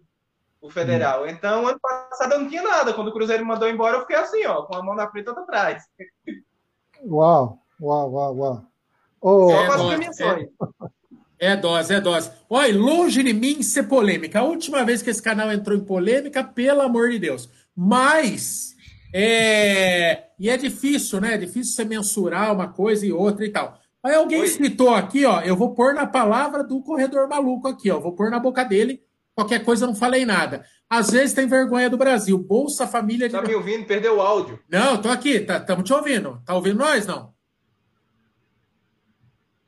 [0.58, 1.24] o federal.
[1.24, 1.28] Hum.
[1.28, 2.94] Então, ano passado eu não tinha nada.
[2.94, 5.26] Quando o Cruzeiro me mandou embora, eu fiquei assim, ó, com a mão na frente
[5.26, 5.84] e outra atrás.
[7.04, 7.58] Uau!
[7.78, 8.62] Uau, uau, uau.
[9.20, 10.48] Oh, é, dose, é,
[11.38, 12.30] é dose, é dose.
[12.48, 14.40] Olha, longe de mim ser polêmica.
[14.40, 17.48] A última vez que esse canal entrou em polêmica, pelo amor de Deus.
[17.74, 18.74] Mas.
[19.12, 21.34] É, e é difícil, né?
[21.34, 23.78] É difícil você mensurar uma coisa e outra e tal.
[24.02, 24.46] Aí alguém Oi.
[24.46, 25.40] citou aqui, ó.
[25.40, 27.98] Eu vou pôr na palavra do corredor maluco aqui, ó.
[27.98, 29.00] Vou pôr na boca dele.
[29.34, 30.64] Qualquer coisa eu não falei nada.
[30.88, 32.38] Às vezes tem vergonha do Brasil.
[32.38, 33.28] Bolsa Família.
[33.28, 33.34] De...
[33.34, 33.84] Tá me ouvindo?
[33.84, 34.58] Perdeu o áudio.
[34.70, 35.30] Não, tô aqui.
[35.30, 36.40] Estamos tá, te ouvindo.
[36.44, 37.35] Tá ouvindo nós, não?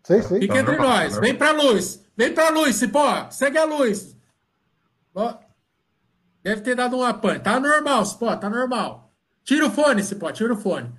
[0.08, 0.40] Sim, sim.
[0.40, 1.18] Fica entre nós.
[1.18, 2.02] Vem pra luz.
[2.16, 3.28] Vem pra luz, Cipó.
[3.30, 4.16] Segue a luz.
[6.42, 7.38] Deve ter dado uma pan.
[7.38, 8.34] Tá normal, Cipó.
[8.34, 9.12] Tá normal.
[9.44, 10.32] Tira o fone, Cipó.
[10.32, 10.90] Tira o fone.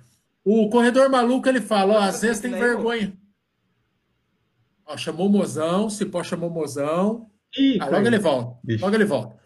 [0.44, 3.12] O corredor maluco, ele fala, ó, às vezes tem vergonha.
[4.86, 5.90] Ó, chamou o mozão.
[5.90, 7.28] Cipó chamou o mozão.
[7.80, 8.60] Ah, logo ele volta.
[8.80, 9.40] Logo ele volta.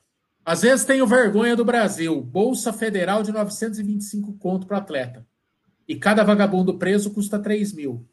[0.44, 2.20] Às vezes tenho vergonha do Brasil.
[2.20, 5.26] Bolsa Federal de 925 conto para atleta.
[5.88, 8.06] E cada vagabundo preso custa 3 mil.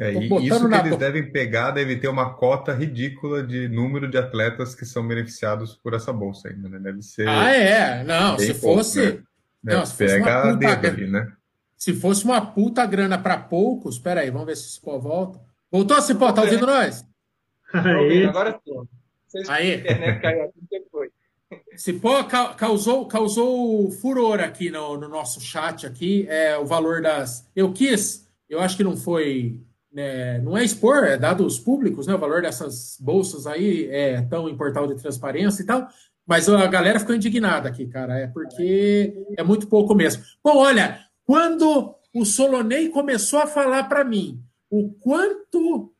[0.00, 4.74] É, isso que eles devem pegar deve ter uma cota ridícula de número de atletas
[4.74, 6.80] que são beneficiados por essa bolsa ainda, né?
[6.80, 7.28] Deve ser.
[7.28, 8.02] Ah, é.
[8.02, 9.00] Não, se pouco, fosse.
[9.62, 9.74] Né?
[9.74, 11.32] Não, se fosse Pega uma puta ali, né?
[11.76, 15.40] Se fosse uma puta grana para poucos, espera aí, vamos ver se o Cipó volta.
[15.70, 17.06] Voltou, Cipó, tá ouvindo nós?
[17.72, 18.24] Aí.
[18.24, 18.58] Agora
[19.28, 19.42] sim.
[19.48, 19.74] Aí.
[19.74, 21.10] A internet caiu aqui depois.
[21.76, 22.24] Cipó
[22.56, 27.48] causou, causou furor aqui no, no nosso chat aqui, é, o valor das...
[27.54, 29.60] Eu quis, eu acho que não foi
[29.92, 32.14] né, não é expor, é dados públicos, né?
[32.14, 35.88] O valor dessas bolsas aí é tão em portal de transparência e tal.
[36.26, 38.18] Mas a galera ficou indignada aqui, cara.
[38.18, 40.22] É porque é muito pouco mesmo.
[40.44, 45.92] Bom, olha, quando o Solonei começou a falar para mim o quanto,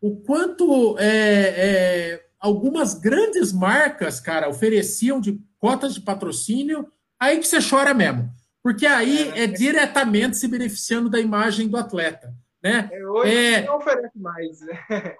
[0.00, 6.86] o quanto é, é, algumas grandes marcas, cara, ofereciam de cotas de patrocínio,
[7.18, 8.30] aí que você chora mesmo.
[8.62, 12.32] Porque aí é, é diretamente se beneficiando da imagem do atleta.
[12.64, 12.88] Né?
[12.90, 14.58] É, hoje é, não oferece mais.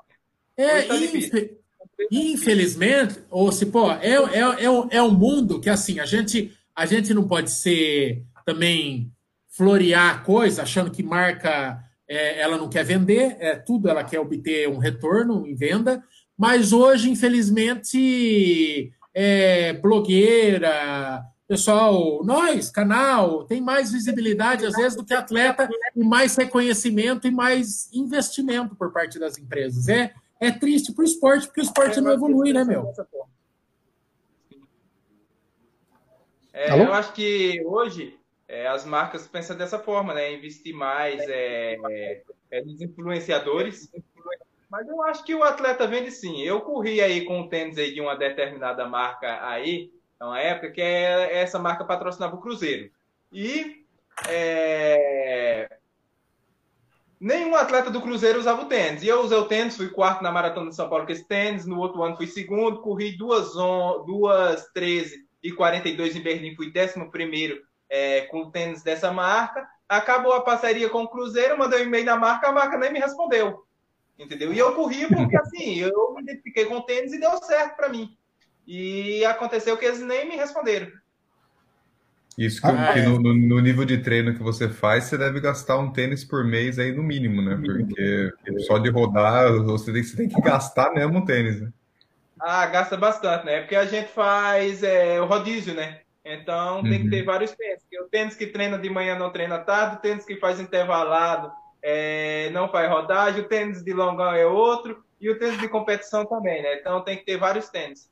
[0.57, 1.59] É, tá infe...
[2.13, 6.87] infelizmente, ou se pô, é, é, é, é um mundo que assim a gente a
[6.87, 9.11] gente não pode ser também
[9.49, 14.21] florear a coisa achando que marca é, ela não quer vender, é tudo ela quer
[14.21, 16.05] obter um retorno em venda,
[16.39, 25.13] mas hoje infelizmente é, blogueira, Pessoal, nós, canal, tem mais visibilidade às vezes do que
[25.13, 29.89] atleta e mais reconhecimento e mais investimento por parte das empresas.
[29.89, 32.91] É, é triste para o esporte, porque o esporte não evolui, né, meu?
[36.51, 40.33] É, eu acho que hoje é, as marcas pensam dessa forma, né?
[40.33, 41.77] Investir mais é,
[42.51, 43.91] é, nos influenciadores.
[44.71, 46.41] Mas eu acho que o atleta vende sim.
[46.43, 50.71] Eu corri aí com o tênis aí de uma determinada marca aí, é uma época
[50.71, 52.91] que é, essa marca patrocinava o Cruzeiro.
[53.33, 53.85] E
[54.29, 55.79] é,
[57.19, 59.03] nenhum atleta do Cruzeiro usava o tênis.
[59.03, 61.67] E eu usei o tênis, fui quarto na Maratona de São Paulo com esse tênis,
[61.67, 63.55] no outro ano fui segundo, corri duas,
[64.07, 69.67] duas 13 e 42 em Berlim, fui décimo primeiro é, com o tênis dessa marca.
[69.89, 72.99] Acabou a parceria com o Cruzeiro, mandei um e-mail na marca, a marca nem me
[72.99, 73.65] respondeu.
[74.19, 74.53] Entendeu?
[74.53, 77.89] E eu corri porque assim, eu me identifiquei com o tênis e deu certo para
[77.89, 78.17] mim.
[78.67, 80.89] E aconteceu que eles nem me responderam.
[82.37, 83.03] Isso que, ah, que é.
[83.03, 86.79] no, no, nível de treino que você faz, você deve gastar um tênis por mês
[86.79, 87.57] aí no mínimo, né?
[87.57, 88.33] Porque
[88.67, 91.71] só de rodar, você tem, você tem que gastar mesmo um tênis, né?
[92.41, 93.61] Ah, gasta bastante, né?
[93.61, 96.01] Porque a gente faz é, o rodízio, né?
[96.25, 97.05] Então tem uhum.
[97.05, 97.83] que ter vários tênis.
[98.03, 102.51] O tênis que treina de manhã não treina tarde, o tênis que faz intervalado é,
[102.51, 106.63] não faz rodagem, o tênis de longão é outro, e o tênis de competição também,
[106.63, 106.81] né?
[106.81, 108.11] Então tem que ter vários tênis.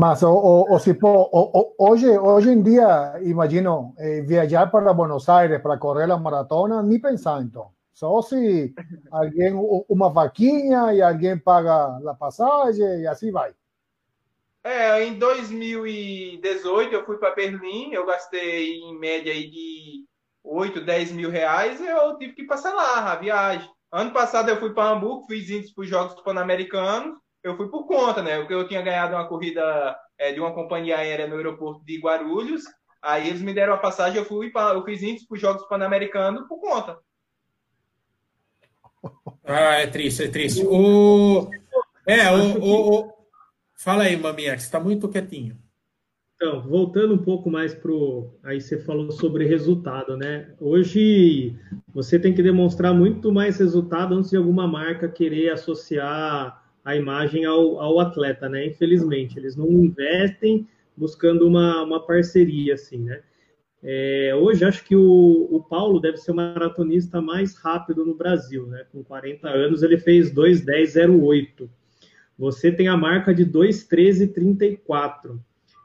[0.00, 5.28] Mas, o, o, o, si, o, hoy, hoy en día, imagino, eh, viajar para Buenos
[5.28, 7.74] Aires para correr la maratona, ni pensando.
[7.92, 8.74] Só si
[9.12, 9.52] alguien,
[9.90, 13.54] uma vaquinha e alguém paga a passagem e assim vai.
[14.64, 20.06] É, em 2018 eu fui para Berlim, eu gastei em média aí de
[20.42, 23.68] 8, 10 mil reais eu tive que parcelar a viagem.
[23.92, 27.86] Ano passado eu fui para Hamburgo, fiz índice para os Jogos Pan-Americanos eu fui por
[27.86, 28.38] conta, né?
[28.38, 32.62] Porque eu tinha ganhado uma corrida é, de uma companhia aérea no aeroporto de Guarulhos.
[33.02, 35.66] Aí eles me deram a passagem, eu fui para, eu fiz índice para os Jogos
[35.66, 36.98] Pan-Americanos por conta.
[39.44, 40.64] Ah, é triste, é triste.
[40.66, 41.50] O...
[42.06, 43.12] É, o, o, o...
[43.74, 45.56] Fala aí, maminha, que você está muito quietinho.
[46.36, 48.38] Então, voltando um pouco mais pro.
[48.42, 50.54] Aí você falou sobre resultado, né?
[50.58, 51.54] Hoje
[51.92, 56.59] você tem que demonstrar muito mais resultado antes de alguma marca querer associar
[56.90, 58.66] a imagem ao, ao atleta, né?
[58.66, 63.20] Infelizmente, eles não investem buscando uma, uma parceria, assim, né?
[63.82, 68.66] É, hoje acho que o, o, Paulo deve ser o maratonista mais rápido no Brasil,
[68.66, 68.84] né?
[68.92, 71.68] Com 40 anos ele fez 2:10:08.
[72.38, 75.40] Você tem a marca de 2:13:34.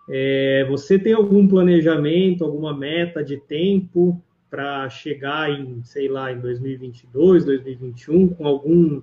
[0.09, 6.39] É, você tem algum planejamento, alguma meta de tempo para chegar em, sei lá, em
[6.39, 9.01] 2022, 2021, com algum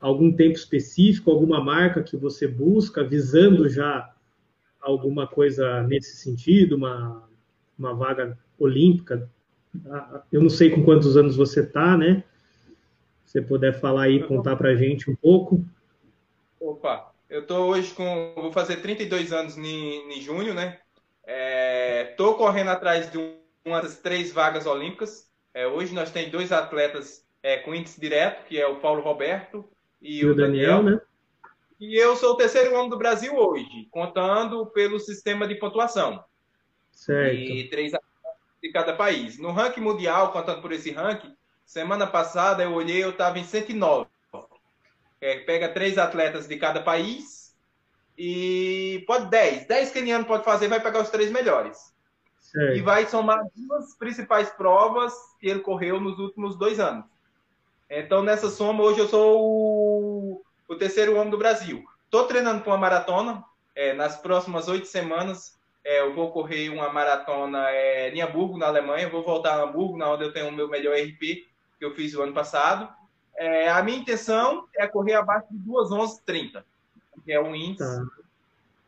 [0.00, 4.10] algum tempo específico, alguma marca que você busca, visando já
[4.80, 7.28] alguma coisa nesse sentido, uma
[7.80, 9.28] uma vaga olímpica.
[10.30, 12.22] Eu não sei com quantos anos você está, né?
[13.24, 15.64] Se você puder falar aí, contar para a gente um pouco.
[16.60, 18.34] Opa, eu estou hoje com.
[18.36, 20.78] Vou fazer 32 anos em, em junho, né?
[22.10, 23.18] Estou é, correndo atrás de
[23.64, 25.28] umas três vagas olímpicas.
[25.54, 29.64] É, hoje nós temos dois atletas é, com índice direto, que é o Paulo Roberto
[30.00, 31.00] e, e o Daniel, Daniel, né?
[31.80, 36.22] E eu sou o terceiro homem do Brasil hoje, contando pelo sistema de pontuação.
[36.92, 37.34] Certo.
[37.34, 37.92] E três
[38.62, 39.38] de cada país.
[39.38, 41.34] No ranking mundial, contando por esse ranking,
[41.64, 44.06] semana passada eu olhei, eu estava em 109.
[45.20, 47.56] É, pega três atletas de cada país
[48.16, 49.66] e pode 10.
[49.66, 51.94] 10 kenianos pode fazer, vai pegar os três melhores.
[52.38, 52.76] Certo.
[52.76, 57.06] E vai somar duas principais provas que ele correu nos últimos dois anos.
[57.90, 61.84] Então, nessa soma, hoje eu sou o, o terceiro homem do Brasil.
[62.04, 63.44] Estou treinando para uma maratona.
[63.74, 68.66] É, nas próximas oito semanas, é, eu vou correr uma maratona é, em Hamburgo, na
[68.66, 69.08] Alemanha.
[69.08, 71.48] Vou voltar a Hamburgo, na onde eu tenho o meu melhor RP,
[71.78, 72.88] que eu fiz o ano passado.
[73.36, 76.64] É, a minha intenção é correr abaixo de 2:11:30,
[77.24, 78.06] que é o índice tá.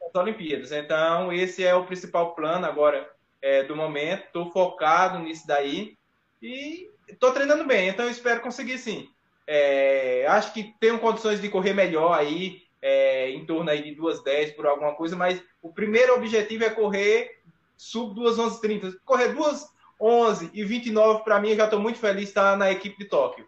[0.00, 0.70] das Olimpíadas.
[0.70, 3.10] Então, esse é o principal plano agora
[3.40, 4.26] é, do momento.
[4.26, 5.96] Estou focado nisso daí
[6.40, 7.88] e estou treinando bem.
[7.88, 9.08] Então, eu espero conseguir sim.
[9.46, 14.54] É, acho que tenho condições de correr melhor aí é, em torno aí de 2,10
[14.54, 17.38] por alguma coisa, mas o primeiro objetivo é correr
[17.76, 18.96] sub 2,11,30.
[19.04, 22.98] Correr 2,11 e 29 para mim, eu já estou muito feliz de estar na equipe
[22.98, 23.46] de Tóquio.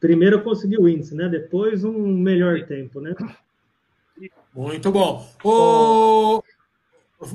[0.00, 1.28] Primeiro conseguir o índice, né?
[1.28, 3.14] Depois um melhor tempo, né?
[4.54, 5.28] Muito bom.
[5.44, 6.42] O...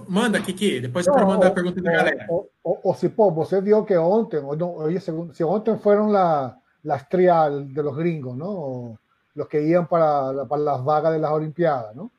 [0.07, 2.27] Manda, Kiki, depois eu quero mandar a pergunta da galera.
[2.29, 4.99] O, o, o Cipó, você viu que ontem, hoje,
[5.33, 8.97] se ontem foram la, las trial de los gringos, ¿no?
[9.35, 12.11] los que iban para, para las vagas de las Olimpiadas, ¿no?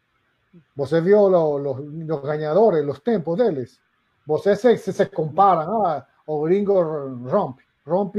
[0.75, 3.81] Você viu lo, lo, los ganadores, los tempos deles.
[4.27, 6.83] Você se, se, se comparam, ah, o gringo
[7.27, 8.16] Romp, Romp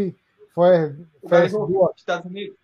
[0.54, 0.96] foi,
[1.28, 1.96] fez duas.
[1.96, 2.58] Estados Unidos.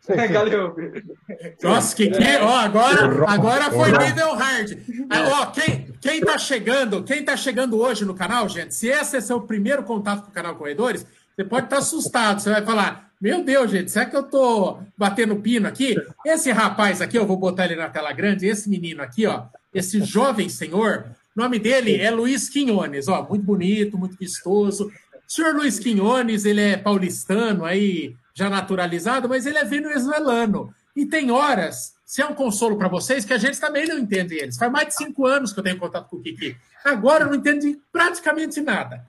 [0.00, 1.66] Sim, sim.
[1.66, 4.78] Nossa, que, que ó, agora, agora foi nível hard.
[5.10, 9.16] Ah, ó, quem, quem tá chegando, quem tá chegando hoje no canal, gente, se esse
[9.16, 12.40] é seu primeiro contato com o canal Corredores, você pode estar tá assustado.
[12.40, 15.94] Você vai falar, meu Deus, gente, será que eu tô batendo pino aqui?
[16.24, 20.02] Esse rapaz aqui, eu vou botar ele na tela grande, esse menino aqui, ó, esse
[20.02, 21.04] jovem senhor,
[21.36, 24.90] o nome dele é Luiz Quinones, ó, muito bonito, muito vistoso.
[25.30, 30.74] O senhor Luiz Quinones, ele é paulistano, aí já naturalizado, mas ele é venezuelano.
[30.96, 34.34] E tem horas, se é um consolo para vocês, que a gente também não entende
[34.34, 34.56] eles.
[34.56, 36.56] Faz mais de cinco anos que eu tenho contato com o Kiki.
[36.84, 39.06] Agora eu não entendo praticamente nada.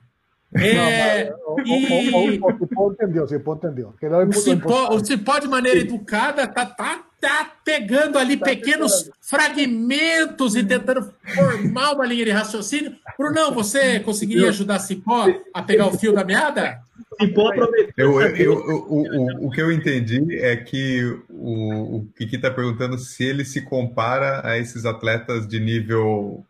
[0.54, 2.38] É, o, e...
[2.38, 3.94] o, o, Cipó entendeu, o Cipó entendeu.
[4.28, 9.16] O Cipó, o Cipó, de maneira educada, tá, tá, tá pegando ali tá pequenos pegando.
[9.20, 12.96] fragmentos e tentando formar uma linha de raciocínio.
[13.16, 16.80] Brunão, você conseguiria ajudar Cipó a pegar o fio da meada?
[17.20, 17.92] Cipó aproveitou.
[17.96, 18.54] Eu, eu, eu,
[18.88, 23.62] o, o, que eu entendi é que o, o Kiki está perguntando se ele se
[23.62, 26.44] compara a esses atletas de nível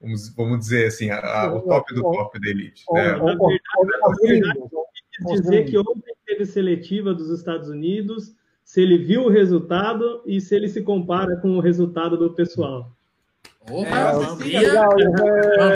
[0.00, 2.84] vamos, vamos dizer assim, a, a, o top do top da elite.
[2.90, 3.18] Né?
[5.34, 8.34] dizer que ontem teve seletiva dos Estados Unidos,
[8.76, 12.92] se ele viu o resultado e se ele se compara com o resultado do pessoal.
[13.70, 14.12] Opa,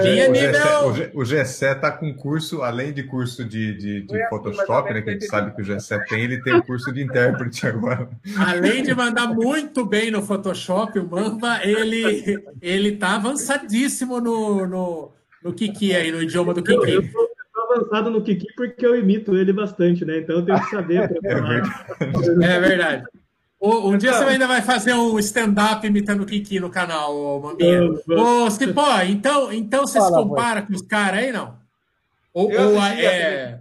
[0.04, 1.10] é, nível...
[1.14, 5.12] O Gessé está com curso, além de curso de, de, de Photoshop, né, que a
[5.14, 8.06] gente sabe que o Gessé tem, ele tem curso de intérprete agora.
[8.36, 15.12] Além de mandar muito bem no Photoshop, o Mamba, ele, ele tá avançadíssimo no, no,
[15.42, 17.10] no Kiki aí, no idioma do Kiki.
[17.72, 20.18] Avançado no Kiki porque eu imito ele bastante, né?
[20.18, 21.10] Então eu tenho que saber.
[21.22, 22.44] é verdade.
[22.44, 23.04] É verdade.
[23.62, 27.82] Um dia você ainda vai fazer um stand-up imitando o Kiki no canal, Mambinha.
[28.08, 31.58] Ô, Cipó, então, então você Fala, se compara com os caras aí, não?
[32.32, 33.60] Ou, eu, ou assisti é...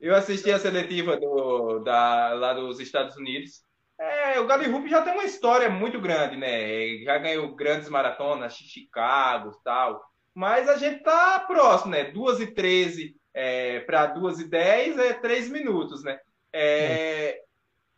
[0.00, 3.64] eu assisti a seletiva do, da, lá dos Estados Unidos.
[3.98, 6.98] É, o Gary Rupp já tem uma história muito grande, né?
[7.04, 10.00] Já ganhou grandes maratonas, Chicago tal.
[10.34, 12.10] Mas a gente tá próximo, né?
[12.10, 16.18] 2 e 13 é, para 2 e 10 é 3 minutos, né?
[16.52, 17.40] É,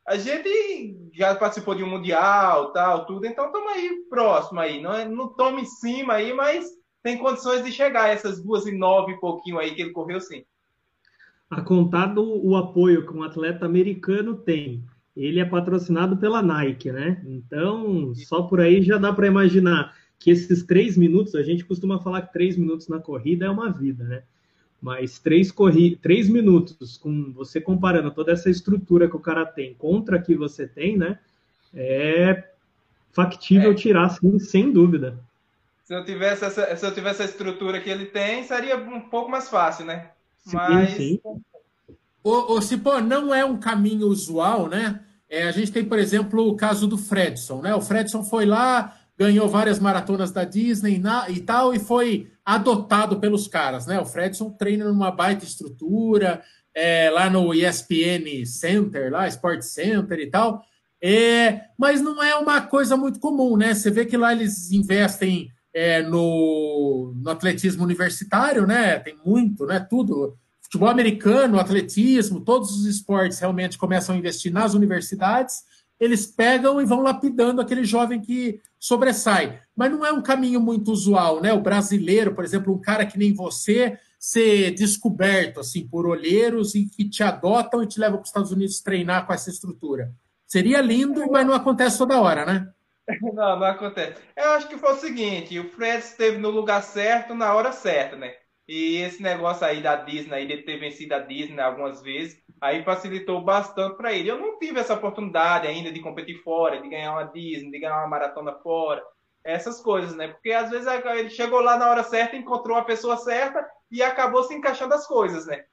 [0.07, 4.81] a gente já participou de um mundial, tal, tudo, então estamos aí próximo aí.
[4.81, 6.67] Não, é, não toma em cima aí, mas
[7.03, 10.45] tem condições de chegar essas duas e nove e pouquinho aí que ele correu sim.
[11.51, 14.85] A contar do, o apoio que um atleta americano tem.
[15.17, 17.23] Ele é patrocinado pela Nike, né?
[17.27, 19.95] Então, só por aí já dá para imaginar
[20.25, 23.71] que esses três minutos, a gente costuma falar que três minutos na corrida é uma
[23.71, 24.23] vida, né?
[24.81, 29.75] Mas três, corri três minutos, com você comparando toda essa estrutura que o cara tem
[29.75, 31.19] contra a que você tem, né?
[31.75, 32.43] É
[33.13, 33.75] factível é.
[33.75, 35.19] tirar, sim, sem dúvida.
[35.83, 39.31] Se eu, tivesse essa, se eu tivesse a estrutura que ele tem, seria um pouco
[39.31, 40.09] mais fácil, né?
[40.51, 40.93] Mas.
[40.93, 41.21] Sim, sim.
[42.23, 45.05] O, o Cipó, não é um caminho usual, né?
[45.29, 47.75] É, a gente tem, por exemplo, o caso do Fredson, né?
[47.75, 53.49] O Fredson foi lá, ganhou várias maratonas da Disney e tal, e foi adotado pelos
[53.49, 54.01] caras, né?
[54.01, 56.43] O Fredson treina numa baita estrutura,
[56.75, 60.63] é, lá no ESPN Center, lá, Sport Center e tal.
[61.03, 63.75] É, mas não é uma coisa muito comum, né?
[63.75, 68.99] Você vê que lá eles investem é, no, no, atletismo universitário, né?
[68.99, 69.81] Tem muito, né?
[69.81, 70.37] Tudo.
[70.63, 75.63] Futebol americano, atletismo, todos os esportes realmente começam a investir nas universidades
[75.99, 79.61] eles pegam e vão lapidando aquele jovem que sobressai.
[79.77, 81.53] Mas não é um caminho muito usual, né?
[81.53, 86.87] O brasileiro, por exemplo, um cara que nem você, ser descoberto assim por olheiros e
[86.87, 90.13] que te adotam e te levam para os Estados Unidos treinar com essa estrutura.
[90.47, 92.69] Seria lindo, mas não acontece toda hora, né?
[93.35, 94.19] Não, não acontece.
[94.35, 98.17] Eu acho que foi o seguinte: o Fred esteve no lugar certo na hora certa,
[98.17, 98.33] né?
[98.67, 103.43] E esse negócio aí da Disney, de ter vencido a Disney algumas vezes, aí facilitou
[103.43, 104.31] bastante para ele.
[104.31, 107.99] Eu não tive essa oportunidade ainda de competir fora, de ganhar uma Disney, de ganhar
[107.99, 109.03] uma maratona fora,
[109.45, 110.29] essas coisas, né?
[110.29, 114.43] Porque às vezes ele chegou lá na hora certa, encontrou a pessoa certa e acabou
[114.45, 115.65] se encaixando as coisas, né?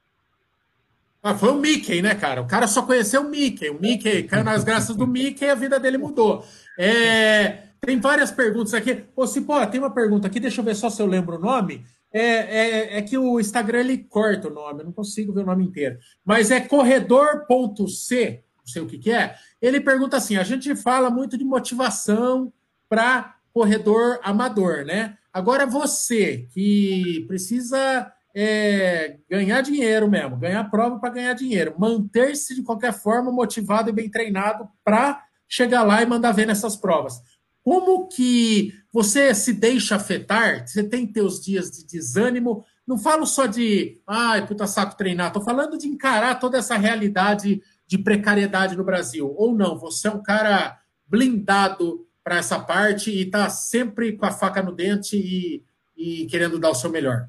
[1.23, 2.41] Ah, foi o Mickey, né, cara?
[2.41, 3.69] O cara só conheceu o Mickey.
[3.69, 6.43] O Mickey caiu nas graças do Mickey e a vida dele mudou.
[6.77, 9.05] É, tem várias perguntas aqui.
[9.15, 11.85] Ô, Cipó, tem uma pergunta aqui, deixa eu ver só se eu lembro o nome.
[12.13, 15.45] É, é, é, que o Instagram ele corta o nome, eu não consigo ver o
[15.45, 15.97] nome inteiro.
[16.25, 19.35] Mas é corredor.c, não sei o que, que é.
[19.61, 22.51] Ele pergunta assim: a gente fala muito de motivação
[22.89, 25.17] para corredor amador, né?
[25.31, 32.63] Agora você que precisa é, ganhar dinheiro mesmo, ganhar prova para ganhar dinheiro, manter-se de
[32.63, 37.21] qualquer forma motivado e bem treinado para chegar lá e mandar ver nessas provas.
[37.63, 40.67] Como que você se deixa afetar?
[40.67, 42.65] Você tem teus dias de desânimo?
[42.87, 47.61] Não falo só de, ai, puta saco treinar, estou falando de encarar toda essa realidade
[47.87, 49.33] de precariedade no Brasil.
[49.37, 54.31] Ou não, você é um cara blindado para essa parte e está sempre com a
[54.31, 55.63] faca no dente e,
[55.95, 57.27] e querendo dar o seu melhor.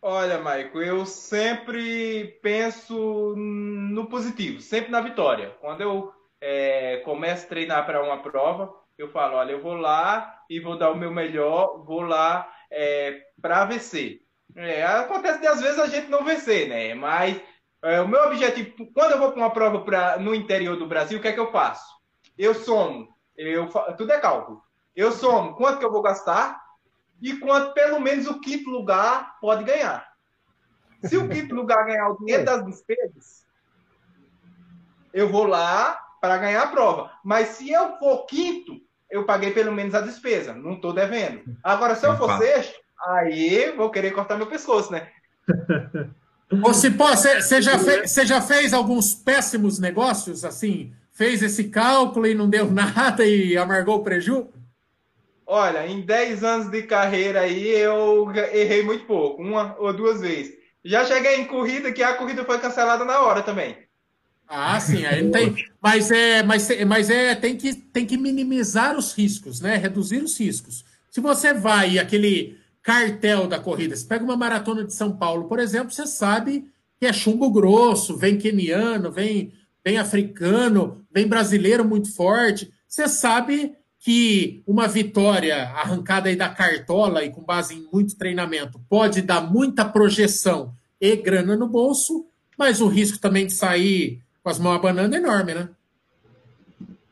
[0.00, 5.50] Olha, Maico, eu sempre penso no positivo, sempre na vitória.
[5.60, 10.42] Quando eu é, começo a treinar para uma prova, eu falo, olha, eu vou lá
[10.48, 14.22] e vou dar o meu melhor, vou lá é, para vencer.
[14.54, 16.94] É, acontece de às vezes a gente não vencer, né?
[16.94, 17.40] Mas
[17.82, 21.18] é, o meu objetivo, quando eu vou para uma prova pra, no interior do Brasil,
[21.18, 21.84] o que é que eu faço?
[22.38, 24.62] Eu somo, eu, tudo é cálculo.
[24.94, 26.62] Eu somo quanto que eu vou gastar
[27.20, 30.06] e quanto pelo menos o quinto lugar pode ganhar.
[31.02, 33.44] Se o quinto lugar ganhar o dinheiro das despesas,
[35.12, 37.10] eu vou lá para ganhar a prova.
[37.24, 38.80] Mas se eu for quinto,
[39.12, 41.42] eu paguei pelo menos a despesa, não estou devendo.
[41.62, 42.74] Agora, se eu for sexto,
[43.06, 45.06] aí vou querer cortar meu pescoço, né?
[46.64, 50.92] Ô, Cipó, você já, fez, já fez alguns péssimos negócios, assim?
[51.12, 54.48] Fez esse cálculo e não deu nada e amargou o prejuízo?
[55.46, 60.54] Olha, em 10 anos de carreira aí, eu errei muito pouco, uma ou duas vezes.
[60.82, 63.76] Já cheguei em corrida que a corrida foi cancelada na hora também.
[64.54, 69.14] Ah, sim, aí tem, mas é, mas, mas é, tem que, tem que minimizar os
[69.14, 69.76] riscos, né?
[69.76, 70.84] Reduzir os riscos.
[71.10, 75.58] Se você vai aquele cartel da corrida, você pega uma maratona de São Paulo, por
[75.58, 82.14] exemplo, você sabe que é chumbo grosso, vem queniano, vem, vem africano, vem brasileiro muito
[82.14, 82.70] forte.
[82.86, 88.78] Você sabe que uma vitória arrancada aí da cartola e com base em muito treinamento
[88.86, 92.26] pode dar muita projeção e grana no bolso,
[92.58, 95.68] mas o risco também de sair com as mãos abanando é enorme, né?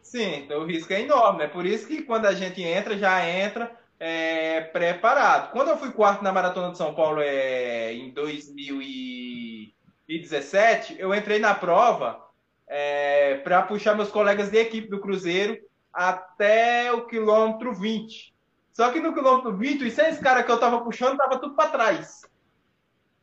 [0.03, 1.45] Sim, então o risco é enorme.
[1.45, 3.70] É por isso que quando a gente entra, já entra
[4.01, 5.53] é, preparado.
[5.53, 11.55] Quando eu fui quarto na Maratona de São Paulo é, em 2017, eu entrei na
[11.55, 12.20] prova
[12.66, 15.57] é, para puxar meus colegas de equipe do Cruzeiro
[15.93, 18.35] até o quilômetro 20.
[18.72, 21.70] Só que no quilômetro 20, os seis caras que eu tava puxando tava tudo para
[21.70, 22.22] trás.
[22.24, 22.28] O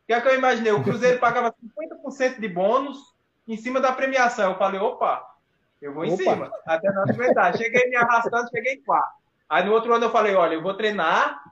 [0.06, 0.72] que é que eu imaginei?
[0.72, 3.17] O Cruzeiro pagava 50% de bônus
[3.48, 4.52] em cima da premiação.
[4.52, 5.26] Eu falei, opa,
[5.80, 6.22] eu vou em opa.
[6.22, 7.56] cima, até não aguentar.
[7.56, 9.18] Cheguei me arrastando, cheguei em quarto.
[9.48, 11.42] Aí no outro ano eu falei, olha, eu vou treinar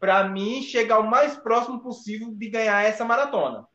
[0.00, 3.66] para mim chegar o mais próximo possível de ganhar essa maratona.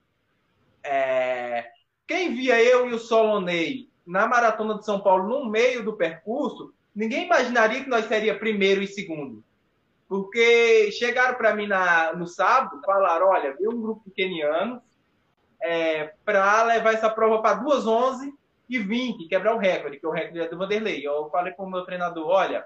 [0.83, 1.65] É...
[2.05, 6.73] Quem via eu e o Solonei na maratona de São Paulo no meio do percurso,
[6.93, 9.43] ninguém imaginaria que nós seria primeiro e segundo.
[10.07, 14.81] Porque chegaram para mim na, no sábado, falaram: olha, veio um grupo de kenianos
[15.61, 18.33] é, para levar essa prova para 2h11
[18.69, 21.05] e 20, quebrar o recorde, que é o recorde é do Vanderlei.
[21.05, 22.65] Eu falei para o meu treinador: olha,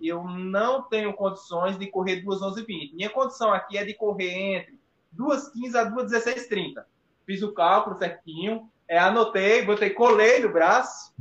[0.00, 2.94] eu não tenho condições de correr 2h11 e 20.
[2.94, 4.78] Minha condição aqui é de correr entre
[5.16, 6.84] 2h15 a 2h16
[7.26, 11.12] Fiz o cálculo certinho, é, anotei, botei, colei no braço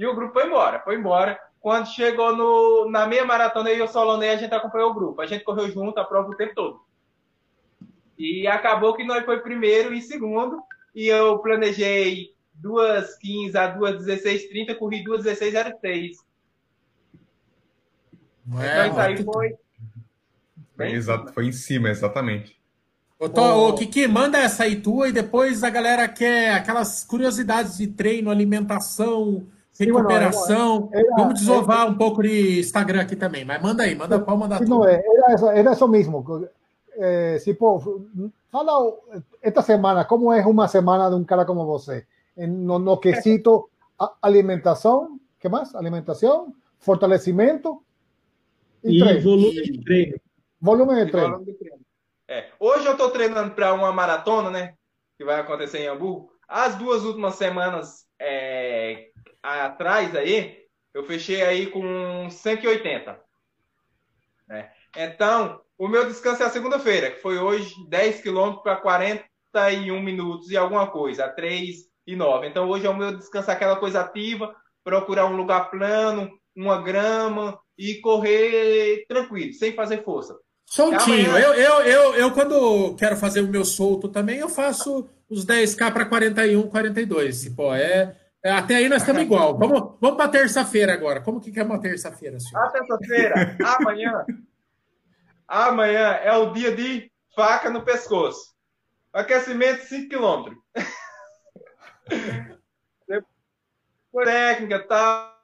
[0.00, 0.80] e o grupo foi embora.
[0.80, 1.38] Foi embora.
[1.60, 5.20] Quando chegou no, na meia maratona, eu e o Solonei, a gente acompanhou o grupo.
[5.20, 6.80] A gente correu junto a prova o tempo todo.
[8.20, 10.62] E acabou que nós foi primeiro e segundo.
[10.94, 16.10] E eu planejei 2,15 a 2,16,30, corri 2,16,03.
[18.58, 19.54] É, então isso aí foi.
[20.76, 22.60] Foi, exato, foi em cima, exatamente.
[23.18, 27.78] Ô, Tô, ô, Kiki, manda essa aí tua e depois a galera quer aquelas curiosidades
[27.78, 29.46] de treino, alimentação,
[29.78, 30.90] recuperação.
[30.92, 34.18] Sim, era, Vamos desovar era, um pouco de Instagram aqui também, mas manda aí, manda,
[34.18, 34.68] pode mandar tudo.
[34.68, 35.02] Não, era,
[35.54, 36.22] era isso mesmo.
[37.02, 37.80] Eh, se, pô,
[38.50, 38.72] fala
[39.40, 42.06] esta semana, como é uma semana de um cara como você?
[42.36, 43.70] No, no quesito
[44.20, 45.74] alimentação, que mais?
[45.74, 47.82] Alimentação, fortalecimento
[48.84, 49.20] e, e treino.
[49.22, 50.20] volume de treino.
[50.60, 51.46] Volume de treino.
[52.28, 52.50] É.
[52.60, 54.74] Hoje eu estou treinando para uma maratona, né?
[55.16, 56.30] Que vai acontecer em Hamburgo.
[56.46, 59.08] As duas últimas semanas é,
[59.42, 63.18] atrás aí, eu fechei aí com 180.
[64.46, 64.70] Né?
[64.96, 70.50] Então, o meu descanso é a segunda-feira, que foi hoje 10 quilômetros para 41 minutos
[70.50, 71.74] e alguma coisa, a 3
[72.06, 72.48] e 9.
[72.48, 74.54] Então, hoje é o meu descanso aquela coisa ativa,
[74.84, 80.36] procurar um lugar plano, uma grama e correr tranquilo, sem fazer força.
[80.66, 81.34] Soltinho.
[81.38, 85.94] Eu, eu, eu, eu, quando quero fazer o meu solto também, eu faço os 10K
[85.94, 87.48] para 41, 42.
[87.54, 88.14] Pô, é,
[88.44, 89.56] é, até aí nós estamos igual.
[89.58, 91.22] Vamos, vamos para terça-feira agora.
[91.22, 92.62] Como que é uma terça-feira, senhor?
[92.66, 94.26] A terça-feira, amanhã.
[95.50, 98.54] Amanhã é o dia de faca no pescoço.
[99.12, 100.54] Aquecimento 5 km.
[104.24, 105.40] técnica, tal.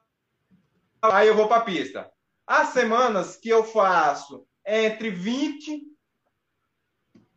[1.01, 2.11] Aí eu vou para a pista.
[2.45, 5.81] As semanas que eu faço entre 20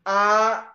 [0.05, 0.73] a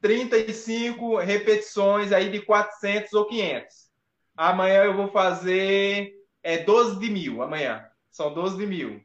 [0.00, 3.90] 35 repetições aí de 400 ou 500.
[4.36, 7.88] Amanhã eu vou fazer é, 12 de mil, amanhã.
[8.10, 9.03] São 12 de mil.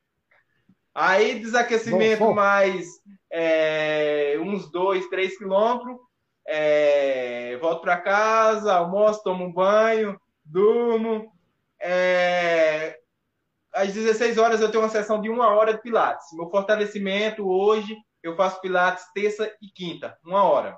[0.93, 2.33] Aí desaquecimento bom, bom.
[2.33, 2.87] mais
[3.31, 5.97] é, uns 2, 3 quilômetros.
[6.47, 11.31] É, volto para casa, almoço, tomo um banho, durmo.
[11.79, 12.99] É,
[13.73, 16.27] às 16 horas eu tenho uma sessão de uma hora de Pilates.
[16.33, 20.77] Meu fortalecimento hoje, eu faço Pilates terça e quinta, uma hora.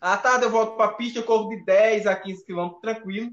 [0.00, 3.30] À tarde eu volto para a pista, eu corro de 10 a 15 quilômetros tranquilo,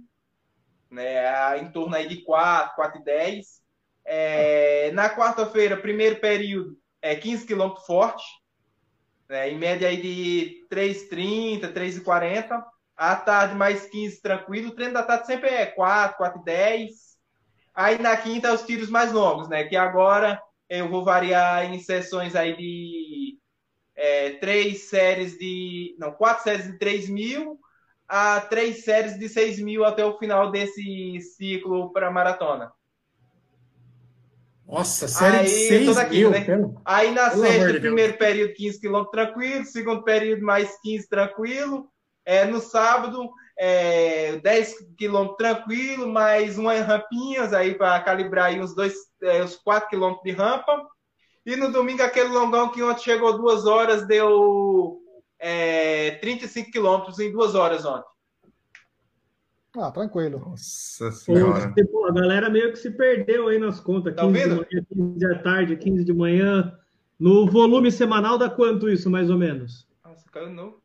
[0.89, 3.64] né, em torno aí de 4, 4 e 10.
[4.05, 8.23] É, na quarta-feira, primeiro período, é 15 quilômetros forte,
[9.27, 12.63] né, em média aí de 3,30, 3,40.
[12.95, 14.69] À tarde, mais 15 tranquilo.
[14.69, 16.91] O treino da tarde sempre é 4, 4 e 10.
[17.73, 19.65] Aí na quinta, os tiros mais longos, né?
[19.65, 23.37] Que agora eu vou variar em sessões aí de
[23.95, 25.93] é, três séries de.
[25.99, 27.59] Não, quatro séries de 3 mil
[28.07, 32.71] a três séries de 6 mil até o final desse ciclo para maratona.
[34.67, 36.45] Nossa, série aí, de 6 aqui, mil, né?
[36.83, 41.87] Aí na sexta, primeiro período 15 quilômetros tranquilo, segundo período mais 15 tranquilo.
[42.25, 48.73] É, no sábado, é, 10 quilômetros tranquilo, mais umas rampinhas aí para calibrar aí uns,
[48.73, 50.87] dois, é, uns 4 quilômetros de rampa.
[51.45, 54.99] E no domingo, aquele longão que ontem chegou duas horas, deu
[55.39, 58.14] é, 35 quilômetros em duas horas ontem.
[59.77, 60.39] Ah, tranquilo.
[60.39, 61.73] Nossa senhora.
[62.07, 64.15] A galera meio que se perdeu aí nas contas.
[64.15, 66.77] Tá 15 de manhã, 15 da tarde, 15 de manhã.
[67.19, 69.87] No volume semanal dá quanto isso, mais ou menos?
[70.03, 70.75] Nossa, caiu não.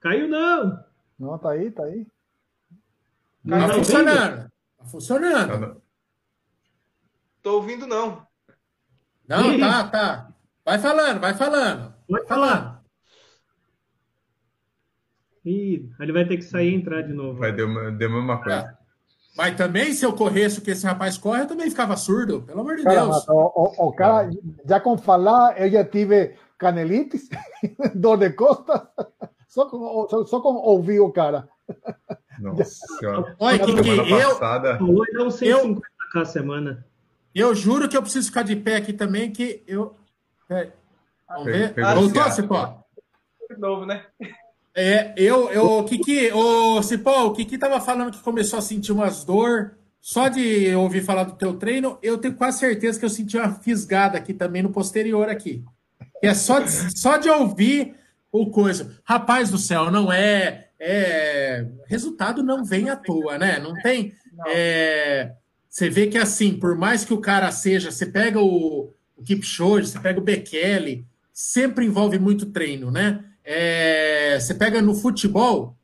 [0.00, 0.84] Caiu não.
[1.18, 2.06] Não, tá aí, tá aí.
[3.48, 4.50] Tá, tá funcionando.
[4.78, 5.82] Tá funcionando.
[7.42, 8.26] Tô ouvindo, não.
[9.26, 10.32] Não, tá, tá.
[10.64, 11.94] Vai falando, vai falando.
[12.08, 12.79] Vai falando.
[15.44, 17.38] Ih, ele vai ter que sair e entrar de novo.
[17.38, 18.58] Vai, deu, deu a mesma coisa.
[18.76, 18.80] É.
[19.36, 22.60] Mas também, se eu corresse o que esse rapaz corre, eu também ficava surdo, pelo
[22.60, 23.28] amor de cara, Deus.
[23.28, 24.28] O, o, o, cara,
[24.66, 27.28] já com falar, eu já tive canelites,
[27.94, 28.82] dor de costas.
[29.48, 31.48] Só com, só, só com ouvir o cara.
[32.38, 32.64] Nossa
[32.98, 33.36] senhora.
[33.38, 34.36] Olha, que, que eu.
[34.36, 35.80] Falou não 150k
[36.16, 36.86] a semana.
[37.34, 39.94] eu juro que eu preciso ficar de pé aqui também, que eu.
[40.48, 40.70] É,
[41.28, 41.74] vamos ver.
[41.74, 42.84] Voltou, Cipó?
[43.48, 44.04] De novo, né?
[44.74, 48.92] É, eu, eu, o Kiki, o Cipó, o Kiki tava falando que começou a sentir
[48.92, 49.76] umas dor.
[50.00, 53.52] Só de ouvir falar do teu treino, eu tenho quase certeza que eu senti uma
[53.52, 55.62] fisgada aqui também no posterior aqui.
[56.22, 57.94] é só de, só de ouvir
[58.32, 58.98] o coisa.
[59.04, 61.66] Rapaz do céu, não é, é.
[61.86, 63.58] Resultado não vem à toa, né?
[63.58, 64.14] Não tem.
[64.46, 65.32] É,
[65.68, 69.88] você vê que assim, por mais que o cara seja, você pega o, o Kipchoge,
[69.88, 73.22] você pega o Bekele, sempre envolve muito treino, né?
[73.52, 75.76] É, você pega no futebol,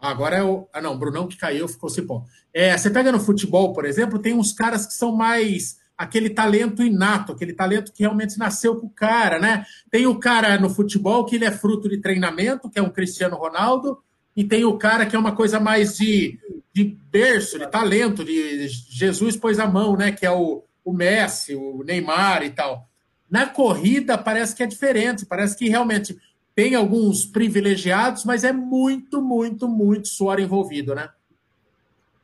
[0.00, 0.66] agora é o.
[0.72, 2.24] Ah, não, Brunão que caiu, ficou cipó.
[2.50, 6.82] É, você pega no futebol, por exemplo, tem uns caras que são mais aquele talento
[6.82, 9.66] inato, aquele talento que realmente nasceu com o cara, né?
[9.90, 13.36] Tem o cara no futebol que ele é fruto de treinamento, que é um Cristiano
[13.36, 13.98] Ronaldo,
[14.34, 16.38] e tem o cara que é uma coisa mais de,
[16.72, 20.10] de berço, de talento, de Jesus pôs a mão, né?
[20.10, 22.88] Que é o, o Messi, o Neymar e tal.
[23.30, 26.16] Na corrida parece que é diferente, parece que realmente
[26.54, 31.10] tem alguns privilegiados, mas é muito, muito, muito suor envolvido, né?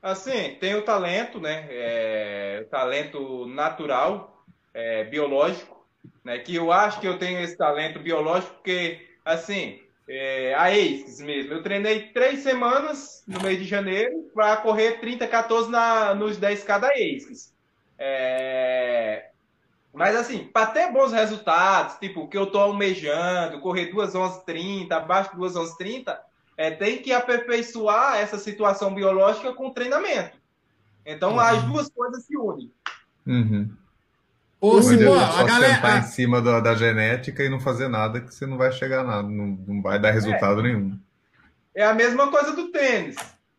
[0.02, 1.66] Assim, tem o talento, né?
[1.68, 5.84] É, talento natural, é, biológico,
[6.24, 6.38] né?
[6.38, 11.54] Que eu acho que eu tenho esse talento biológico porque, assim, é, a ACES mesmo.
[11.54, 16.80] Eu treinei três semanas no mês de janeiro para correr 30, 14 na, nos 10K
[16.80, 17.52] da ACES.
[17.98, 19.30] É,
[19.96, 24.94] mas assim, para ter bons resultados, tipo, que eu tô almejando, correr 2 11 30,
[24.94, 26.20] abaixo de 2 11 30,
[26.54, 30.36] é, tem que aperfeiçoar essa situação biológica com treinamento.
[31.06, 31.40] Então, uhum.
[31.40, 32.70] as duas coisas se unem.
[33.26, 33.70] Uhum.
[34.60, 38.34] Ou se pô, a galera em cima da, da, genética e não fazer nada que
[38.34, 40.64] você não vai chegar nada, não, não vai dar resultado é.
[40.64, 40.98] nenhum.
[41.74, 43.16] É a mesma coisa do tênis.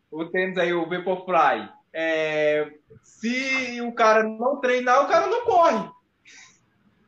[0.08, 1.68] O tênis aí, o Vaporfly.
[1.92, 5.97] É, se o cara não treinar, o cara não corre.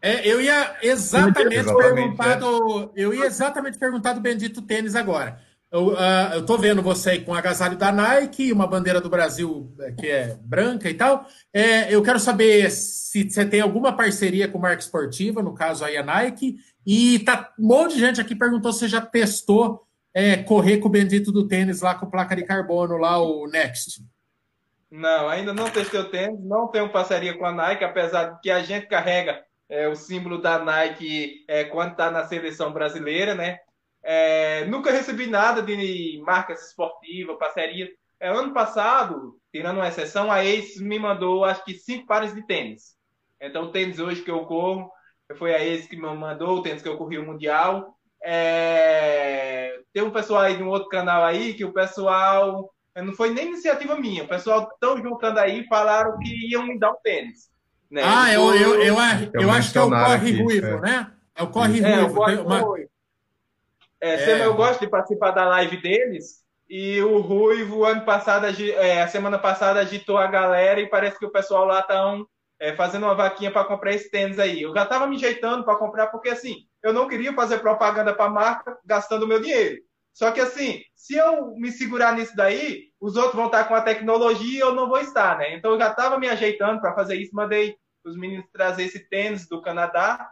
[0.03, 2.37] É, eu ia exatamente, exatamente perguntar é.
[2.37, 5.39] do, eu ia exatamente perguntar do bendito tênis agora.
[5.71, 9.09] Eu, uh, eu tô vendo você aí com o agasalho da Nike, uma bandeira do
[9.09, 11.27] Brasil é, que é branca e tal.
[11.53, 15.97] É, eu quero saber se você tem alguma parceria com marca esportiva, no caso aí
[15.97, 16.57] a Nike.
[16.85, 20.89] E tá, um monte de gente aqui perguntou se você já testou é, correr com
[20.89, 24.03] o bendito do tênis lá com placa de carbono, lá o Next.
[24.91, 28.51] Não, ainda não testei o tênis, não tenho parceria com a Nike, apesar de que
[28.51, 29.41] a gente carrega
[29.71, 33.61] é, o símbolo da Nike é, quando está na seleção brasileira, né?
[34.03, 37.89] É, nunca recebi nada de marcas esportivas, parceria.
[38.19, 42.45] É, ano passado, tirando uma exceção, a Ace me mandou acho que cinco pares de
[42.45, 42.97] tênis.
[43.41, 44.91] Então, o tênis hoje que eu corro
[45.39, 47.97] foi a Ace que me mandou, o tênis que eu corri o Mundial.
[48.23, 52.75] É, tem um pessoal aí de um outro canal aí que o pessoal.
[52.97, 56.91] Não foi nem iniciativa minha, o pessoal estão juntando aí falaram que iam me dar
[56.91, 57.49] um tênis.
[57.91, 58.03] Né?
[58.05, 60.81] Ah, eu, eu, eu, eu, eu acho que é o Corre Ruivo, é.
[60.81, 61.13] né?
[61.35, 62.21] É o Corre é, Ruivo.
[62.21, 62.79] O uma...
[64.01, 64.47] É, é.
[64.47, 66.41] eu gosto de participar da live deles.
[66.69, 71.27] E o Ruivo, ano passado, é, a semana passada, agitou a galera e parece que
[71.27, 72.25] o pessoal lá estão
[72.61, 74.63] é, fazendo uma vaquinha para comprar esse tênis aí.
[74.63, 78.27] Eu já estava me ajeitando para comprar, porque assim, eu não queria fazer propaganda para
[78.27, 79.83] a marca gastando meu dinheiro.
[80.21, 83.81] Só que assim, se eu me segurar nisso daí, os outros vão estar com a
[83.81, 85.57] tecnologia e eu não vou estar, né?
[85.57, 89.49] Então eu já estava me ajeitando para fazer isso, mandei os meninos trazer esse tênis
[89.49, 90.31] do Canadá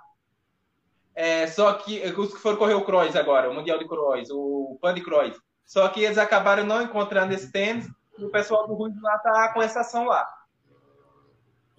[1.14, 4.78] é, só que os que foram correr o cross agora, o Mundial de Cross, o
[4.78, 5.36] Pan de Cross.
[5.64, 9.52] Só que eles acabaram não encontrando esse tênis e o pessoal do Ruivo lá tá
[9.54, 10.28] com essa ação lá.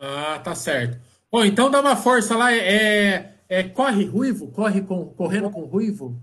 [0.02, 1.00] Ah, tá certo.
[1.32, 2.52] Bom, então dá uma força lá.
[2.52, 4.52] É, é corre ruivo?
[4.52, 6.20] Corre com, correndo com ruivo?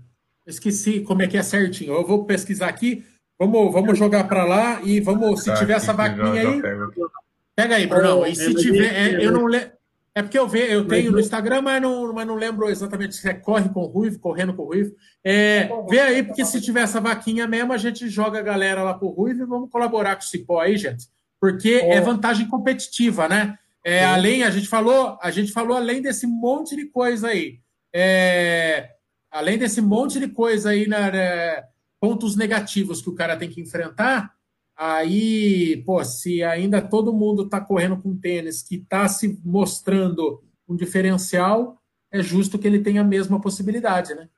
[0.47, 1.93] Esqueci como é que é certinho.
[1.93, 3.03] Eu vou pesquisar aqui.
[3.37, 6.61] Vamos, vamos jogar para lá e vamos, se tá, tiver essa vaquinha aí.
[7.55, 8.25] Pega aí, Bruno.
[8.25, 9.77] E se tiver, é, eu não lembro.
[10.15, 13.29] É porque eu, ve, eu tenho no Instagram, mas não, mas não lembro exatamente se
[13.29, 14.95] é corre com o Ruivo, correndo com o Ruivo.
[15.23, 18.95] É, vê aí, porque se tiver essa vaquinha mesmo, a gente joga a galera lá
[18.95, 21.05] pro Ruivo e vamos colaborar com o Cipó aí, gente.
[21.39, 23.59] Porque é vantagem competitiva, né?
[23.83, 27.59] É, além, a gente falou, a gente falou além desse monte de coisa aí.
[27.93, 28.89] É,
[29.37, 31.63] além desse monte de coisa aí, né,
[31.99, 34.37] pontos negativos que o cara tem que enfrentar,
[34.77, 40.75] Aí, pô, se ainda todo mundo está correndo com tênis que está se mostrando um
[40.75, 41.81] diferencial,
[42.11, 44.29] é justo que ele tenha a mesma possibilidade, né?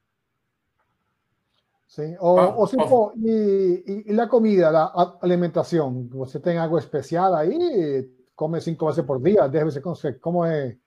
[1.90, 2.16] Sim.
[2.22, 6.08] O, ah, o tipo, e, e, a comida, a alimentação?
[6.12, 8.10] Você tem algo especial aí?
[8.34, 9.84] Come cinco vezes por dia, dez vezes?
[10.22, 10.78] Como é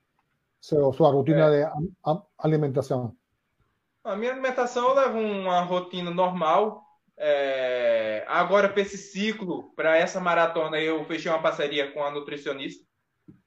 [0.60, 1.66] sua rotina é.
[1.66, 1.72] de
[2.38, 3.14] alimentação?
[4.04, 6.82] A minha alimentação eu levo uma rotina normal,
[7.16, 12.84] é, agora, para esse ciclo, para essa maratona, eu fechei uma parceria com a nutricionista.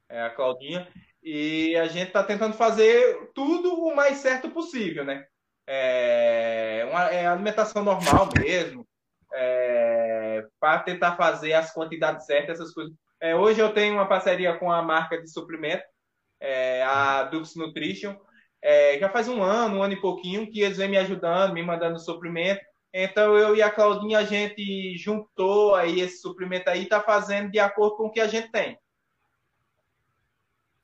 [0.09, 0.87] é a Claudinha,
[1.21, 5.25] e a gente está tentando fazer tudo o mais certo possível, né?
[5.67, 8.87] É, uma, é alimentação normal mesmo,
[9.33, 12.93] é, para tentar fazer as quantidades certas, essas coisas.
[13.19, 15.83] É, hoje eu tenho uma parceria com a marca de suplemento,
[16.39, 18.15] é, a Dux Nutrition,
[18.65, 21.61] é, já faz um ano, um ano e pouquinho, que eles vêm me ajudando, me
[21.61, 22.61] mandando suplemento.
[22.91, 27.59] Então eu e a Claudinha, a gente juntou aí esse suplemento aí, está fazendo de
[27.59, 28.75] acordo com o que a gente tem.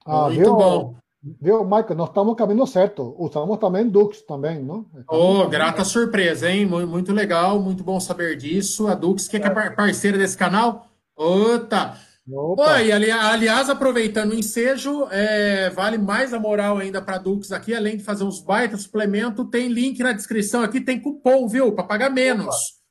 [0.05, 0.95] Ah, Muito viu, bom.
[1.41, 3.15] Viu, Michael, nós estamos no caminho certo.
[3.17, 4.85] Usamos também Dux também, não?
[5.07, 6.67] Oh, grata surpresa, hein?
[6.67, 8.87] Muito legal, muito bom saber disso.
[8.87, 10.87] A Dux, que é, é parceira desse canal.
[11.15, 11.97] Ota!
[12.33, 17.75] Oi, ali, aliás, aproveitando o ensejo, é, vale mais a moral ainda para Dux aqui,
[17.75, 21.73] além de fazer uns baita suplemento, tem link na descrição aqui, tem cupom, viu?
[21.73, 22.55] Para pagar menos.
[22.55, 22.81] Opa.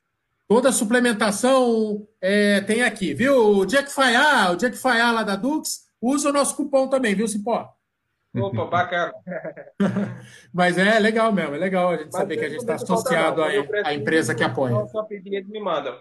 [0.47, 3.57] Toda suplementação é, tem aqui, viu?
[3.57, 6.87] O dia que falhar, o dia que falhar lá da Dux, usa o nosso cupom
[6.87, 7.67] também, viu, Cipó?
[8.35, 9.13] Opa, bacana.
[10.53, 13.41] Mas é legal mesmo, é legal a gente Mas saber que a gente está associado
[13.43, 14.85] à empresa que apoia.
[14.87, 15.97] Só pedir, eles me mandam.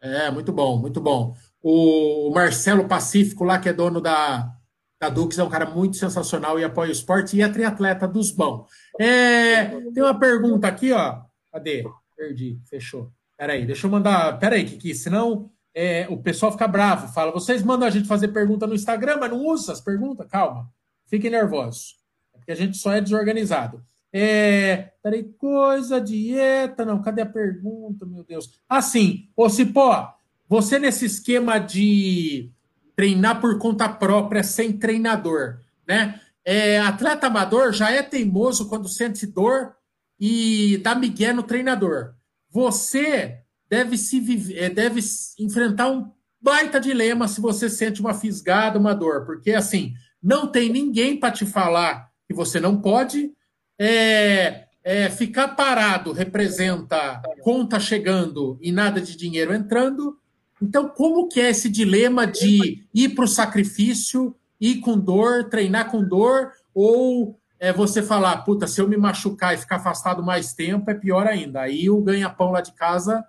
[0.00, 1.34] É, muito bom, muito bom.
[1.62, 4.52] O Marcelo Pacífico, lá que é dono da,
[5.00, 8.30] da Dux, é um cara muito sensacional e apoia o esporte e é triatleta dos
[8.30, 8.66] bons.
[8.98, 11.20] É, tem uma pergunta aqui, ó.
[11.52, 11.84] Cadê?
[12.16, 13.12] Perdi, fechou.
[13.36, 14.38] Peraí, deixa eu mandar.
[14.38, 17.12] Peraí, Kiki, senão é, o pessoal fica bravo.
[17.12, 20.26] Fala, vocês mandam a gente fazer pergunta no Instagram, mas não usa as perguntas?
[20.28, 20.68] Calma,
[21.06, 21.96] fiquem nervosos.
[22.34, 23.80] É porque a gente só é desorganizado.
[24.12, 28.58] É, peraí, coisa, dieta, não, cadê a pergunta, meu Deus?
[28.68, 30.17] Assim, ô Cipó,
[30.48, 32.50] você, nesse esquema de
[32.96, 36.20] treinar por conta própria, sem treinador, né?
[36.44, 39.74] É, atleta amador já é teimoso quando sente dor
[40.18, 42.14] e dá migué no treinador.
[42.50, 45.00] Você deve se é, deve
[45.38, 49.92] enfrentar um baita dilema se você sente uma fisgada, uma dor, porque assim
[50.22, 53.30] não tem ninguém para te falar que você não pode.
[53.78, 60.18] É, é, ficar parado representa conta chegando e nada de dinheiro entrando.
[60.60, 65.90] Então, como que é esse dilema de ir para o sacrifício, ir com dor, treinar
[65.90, 70.52] com dor, ou é você falar, puta, se eu me machucar e ficar afastado mais
[70.52, 71.62] tempo, é pior ainda.
[71.62, 73.24] Aí o ganha-pão lá de casa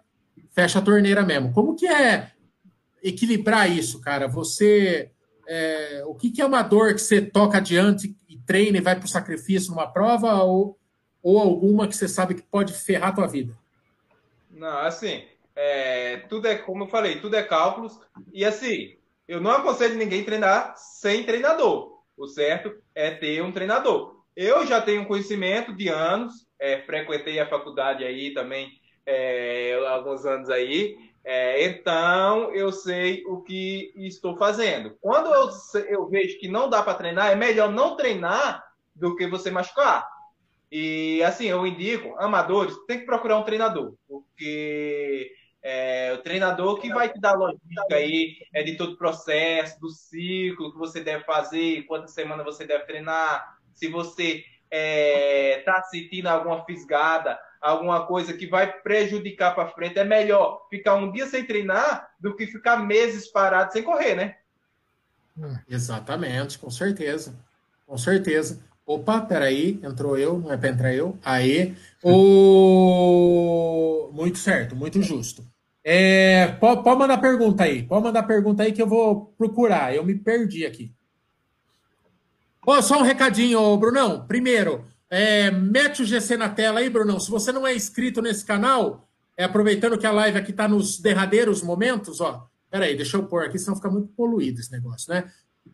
[0.52, 1.52] fecha a torneira mesmo.
[1.54, 2.32] Como que é
[3.02, 4.28] equilibrar isso, cara?
[4.28, 5.12] Você.
[5.48, 8.96] É, o que, que é uma dor que você toca adiante e treina e vai
[8.96, 10.78] para o sacrifício numa prova, ou,
[11.24, 13.58] ou alguma que você sabe que pode ferrar a tua vida?
[14.52, 15.24] Não, assim,
[15.62, 18.00] é, tudo é, como eu falei, tudo é cálculos.
[18.32, 18.96] E assim,
[19.28, 22.00] eu não aconselho ninguém treinar sem treinador.
[22.16, 24.24] O certo é ter um treinador.
[24.34, 28.72] Eu já tenho conhecimento de anos, é, frequentei a faculdade aí também
[29.06, 30.96] é, alguns anos aí.
[31.26, 34.98] É, então eu sei o que estou fazendo.
[35.02, 35.50] Quando eu,
[35.90, 38.64] eu vejo que não dá para treinar, é melhor não treinar
[38.96, 40.08] do que você machucar.
[40.72, 46.90] E assim, eu indico, amadores, tem que procurar um treinador, porque é, o treinador que
[46.90, 51.24] vai te dar logística aí é de todo o processo, do ciclo que você deve
[51.26, 58.06] fazer, quantas semanas você deve treinar, se você está é, tá sentindo alguma fisgada, alguma
[58.06, 62.48] coisa que vai prejudicar para frente, é melhor ficar um dia sem treinar do que
[62.48, 64.38] ficar meses parado sem correr, né?
[65.68, 67.38] Exatamente, com certeza.
[67.86, 68.64] Com certeza.
[68.90, 71.16] Opa, peraí, entrou eu, não é para entrar eu.
[71.24, 71.76] Aí.
[72.04, 73.30] O...
[74.12, 75.46] Muito certo, muito justo.
[75.84, 77.84] É, pode, pode mandar pergunta aí.
[77.84, 79.94] Pode mandar pergunta aí que eu vou procurar.
[79.94, 80.92] Eu me perdi aqui.
[82.66, 84.26] Oh, só um recadinho, Brunão.
[84.26, 87.20] Primeiro, é, mete o GC na tela aí, Brunão.
[87.20, 91.00] Se você não é inscrito nesse canal, é, aproveitando que a live aqui está nos
[91.00, 92.50] derradeiros momentos, ó.
[92.72, 95.32] Peraí, deixa eu pôr aqui, senão fica muito poluído esse negócio, né?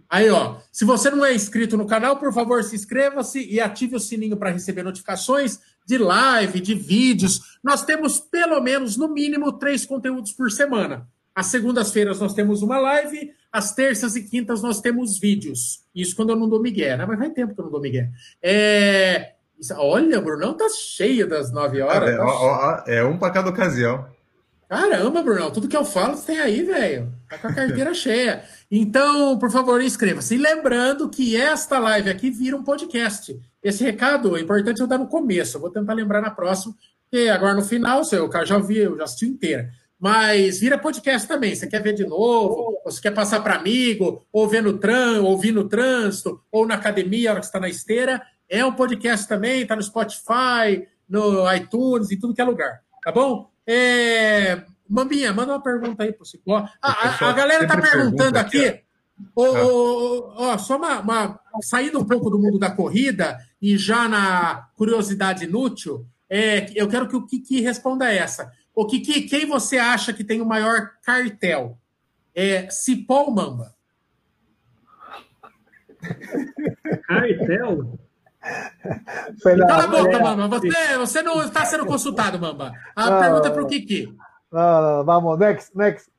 [0.10, 3.96] Aí, ó, se você não é inscrito no canal, por favor, se inscreva-se e ative
[3.96, 7.58] o sininho para receber notificações de live, de vídeos.
[7.64, 11.08] Nós temos pelo menos, no mínimo, três conteúdos por semana.
[11.34, 15.84] Às segundas-feiras nós temos uma live, às terças e quintas nós temos vídeos.
[15.94, 17.06] Isso quando eu não dou migué, né?
[17.06, 18.10] Mas faz tempo que eu não dou migué.
[18.42, 19.34] É...
[19.78, 22.10] Olha, Brunão tá cheio das nove horas.
[22.10, 22.26] É, tá...
[22.26, 24.06] ó, ó, é um para cada ocasião.
[24.68, 27.14] Caramba, Brunão, tudo que eu falo você tem aí, velho.
[27.30, 28.44] Tá com a carteira cheia.
[28.70, 30.36] Então, por favor, inscreva-se.
[30.36, 33.40] E lembrando que esta live aqui vira um podcast.
[33.62, 35.58] Esse recado é importante eu dar no começo.
[35.58, 38.98] Eu vou tentar lembrar na próxima, porque agora no final, o cara já ouviu, eu
[38.98, 39.70] já assisti inteira.
[40.00, 41.56] Mas vira podcast também.
[41.56, 45.22] Você quer ver de novo, ou você quer passar para amigo, ou ver no tran,
[45.22, 48.22] ouvir no trânsito, ou na academia, a hora que está na esteira.
[48.50, 52.82] É um podcast também, está no Spotify, no iTunes, em tudo que é lugar.
[53.04, 53.50] Tá bom?
[53.68, 54.64] É...
[54.88, 56.68] Mambinha, manda uma pergunta aí pro Cicló.
[56.82, 58.82] A, a, a galera tá perguntando aqui.
[59.34, 65.46] Oh, só uma, uma, saindo um pouco do mundo da corrida e já na curiosidade
[65.46, 68.52] inútil, é, eu quero que o Kiki responda essa.
[68.76, 71.78] O Kiki, quem você acha que tem o maior cartel?
[72.34, 73.74] É Cipó ou Mamba?
[77.08, 77.98] Cartel?
[79.68, 80.48] Cala a boca, Mamba.
[80.60, 82.74] Você, você não está sendo consultado, Mamba.
[82.96, 84.16] A ah, pergunta é para o Kiki.
[84.54, 86.10] Ah, vamos, next, next.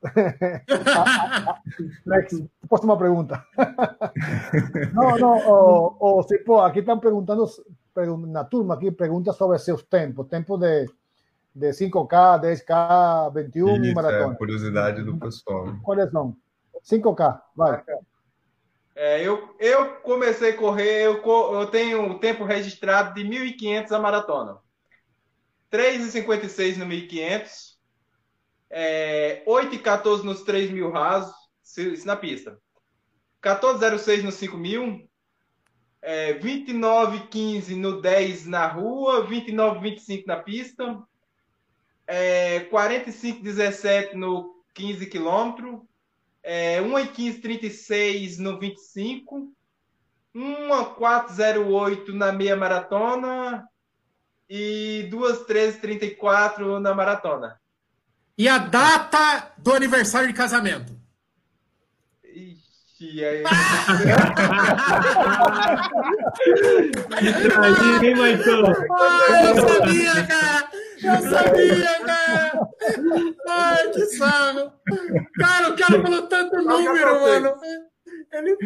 [2.05, 2.49] next.
[2.69, 3.43] Próxima pergunta.
[4.93, 7.45] não, não, oh, oh, pô, aqui estão perguntando,
[8.27, 10.85] na turma aqui pergunta sobre seus tempos, tempo de,
[11.55, 14.33] de 5K, 10K, 21 Isso, e maratona.
[14.33, 15.73] É curiosidade do pessoal.
[15.81, 16.35] Quais são?
[16.83, 17.83] 5K, vai.
[18.99, 23.99] É, eu, eu comecei a correr, eu, eu tenho um tempo registrado de 1.500 a
[23.99, 24.57] maratona.
[25.71, 27.77] 3,56 no 1.500,
[28.71, 32.59] é, 8,14 nos 3 mil rasos, isso na pista.
[33.43, 35.07] 14,06 no 5 mil,
[36.01, 41.03] é, 29,15 no 10 na rua, 29,25 na pista,
[42.07, 45.87] é, 45,17 no 15 quilômetro,
[46.49, 49.51] é, 1 e 15, 36 no 25,
[50.33, 53.67] 1 a 408 na meia maratona
[54.49, 57.59] e 2 13 34 na maratona.
[58.37, 60.95] E a data do aniversário de casamento?
[62.23, 63.43] Ixi, aí.
[67.57, 68.71] Aí, hein, Maicon?
[68.89, 70.76] Ah, eu sabia, cara!
[71.03, 72.69] Eu sabia, cara!
[73.47, 74.73] Ai, que sarro!
[75.39, 77.55] Cara, o cara falou tanto número, mano.
[78.33, 78.57] Ele...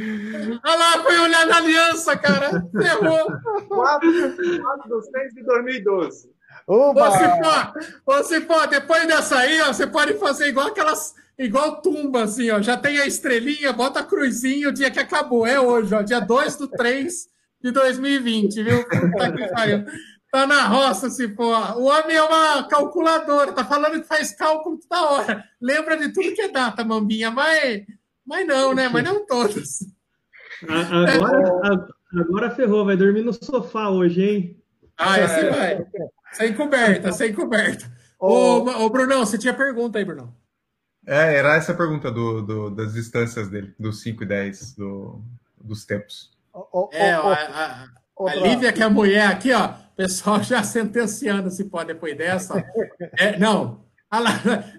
[0.65, 2.63] Olha lá, foi olhar na aliança, cara.
[2.71, 3.25] Ferrou.
[3.67, 6.31] 4, 4 dos 6 de 2012.
[6.67, 7.73] Opa!
[8.05, 11.13] Ô, Cipó, depois dessa aí, ó, você pode fazer igual aquelas.
[11.37, 12.61] Igual tumba, assim, ó.
[12.61, 15.45] Já tem a estrelinha, bota a cruzinha o dia que acabou.
[15.45, 16.01] É hoje, ó.
[16.01, 17.27] Dia 2 do 3
[17.63, 18.83] de 2020, viu?
[18.83, 19.85] Puta que pariu.
[20.31, 21.73] Tá na roça, Cipó.
[21.75, 25.43] O homem é uma calculadora, tá falando que faz cálculo toda hora.
[25.59, 27.83] Lembra de tudo que é data, mambinha, mas,
[28.25, 28.87] mas não, né?
[28.87, 29.79] Mas não todas.
[30.65, 34.63] Agora, agora ferrou, vai dormir no sofá hoje, hein?
[34.97, 35.85] Ah, esse vai.
[36.31, 37.91] Sem coberta, sem coberta.
[38.17, 40.33] Ô, ô, Brunão, você tinha pergunta aí, Brunão.
[41.05, 45.21] É, era essa a pergunta do, do, das distâncias dele, dos 5 e 10, do,
[45.59, 46.31] dos tempos.
[46.91, 47.87] é, a, a,
[48.27, 52.63] a Lívia, que é a mulher aqui, ó, pessoal já sentenciando se pode depois dessa.
[53.19, 53.85] É, não,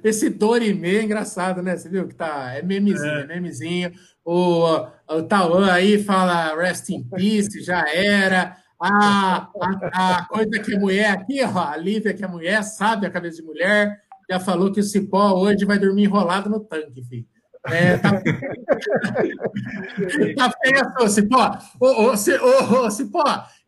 [0.02, 1.76] esse Dorime é engraçado, né?
[1.76, 2.54] Você viu que tá.
[2.54, 3.26] É memezinho, é.
[3.26, 3.92] memezinho.
[4.24, 4.64] O,
[5.08, 8.56] o Tauan aí fala rest in peace, já era.
[8.80, 9.48] A,
[9.92, 13.10] a, a, coisa que a mulher aqui, ó, a Lívia, que é mulher, sabe a
[13.10, 13.96] cabeça de mulher,
[14.28, 17.24] já falou que o Cipó hoje vai dormir enrolado no tanque, filho.
[17.68, 18.10] É, tá...
[20.36, 21.58] tá feio, Cipó.
[21.78, 23.22] Ô, ô, ô, ô, Cipó,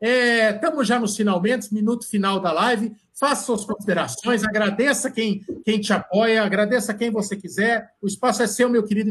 [0.05, 2.95] estamos é, já nos finalmente, minuto final da live.
[3.19, 7.91] Faça suas considerações, agradeça quem, quem te apoia, agradeça quem você quiser.
[8.03, 9.11] O espaço é seu, meu querido,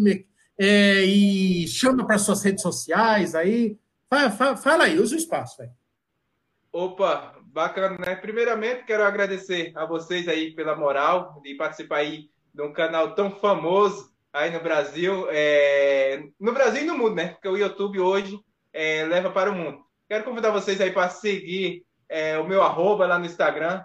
[0.58, 3.78] é, e chama para suas redes sociais aí.
[4.10, 5.72] Fala, fala, fala aí, usa o espaço, velho.
[6.72, 8.16] Opa, bacana, né?
[8.16, 13.32] Primeiramente, quero agradecer a vocês aí pela moral de participar aí de um canal tão
[13.32, 16.24] famoso aí no Brasil, é...
[16.40, 17.30] no Brasil e no mundo, né?
[17.30, 18.40] Porque o YouTube hoje
[18.72, 19.84] é, leva para o mundo.
[20.14, 23.84] Quero convidar vocês aí para seguir é, o meu arroba lá no Instagram,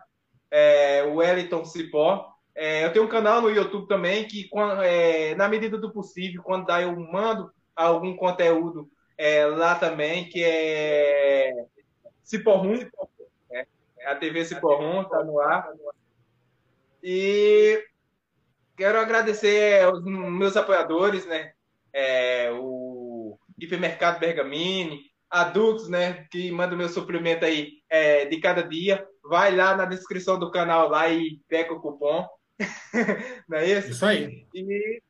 [0.51, 2.31] é, o Wellington Cipó.
[2.55, 4.47] É, eu tenho um canal no YouTube também que,
[4.85, 10.45] é, na medida do possível, quando dá, eu mando algum conteúdo é, lá também, que
[10.45, 11.51] é
[12.23, 12.87] Ciporrum,
[13.51, 13.67] é,
[14.05, 15.73] a TV Ciporrum está no ar.
[17.03, 17.83] E
[18.77, 21.53] quero agradecer aos meus apoiadores, né?
[21.91, 26.27] É, o Hipermercado Bergamini, a Dux, né?
[26.31, 29.07] Que manda o meu suplemento aí é, de cada dia.
[29.23, 32.27] Vai lá na descrição do canal lá e pega o cupom.
[33.49, 33.91] Não é isso?
[33.91, 34.47] Isso aí.
[34.55, 35.03] E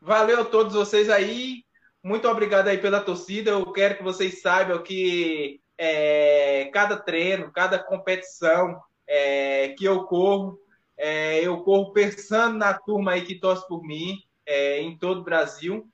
[0.00, 1.64] valeu a todos vocês aí.
[2.02, 3.50] Muito obrigado aí pela torcida.
[3.50, 10.58] Eu quero que vocês saibam que é, cada treino, cada competição é, que eu corro,
[10.96, 15.24] é, eu corro pensando na turma aí que torce por mim, é, em todo o
[15.24, 15.88] Brasil.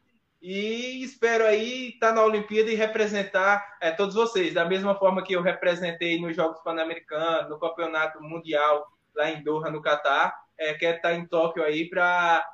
[0.47, 5.33] E espero aí estar na Olimpíada e representar é, todos vocês, da mesma forma que
[5.33, 8.87] eu representei nos Jogos Pan-Americanos, no Campeonato Mundial
[9.17, 10.35] lá em Doha, no Catar.
[10.59, 12.47] É, quero estar em Tóquio aí para.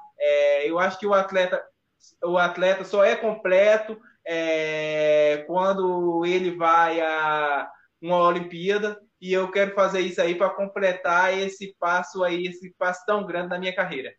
[0.63, 1.61] eu acho que o atleta,
[2.23, 7.69] o atleta só é completo é, quando ele vai a
[8.01, 13.05] uma Olimpíada e eu quero fazer isso aí para completar esse passo aí, esse passo
[13.05, 14.13] tão grande na minha carreira.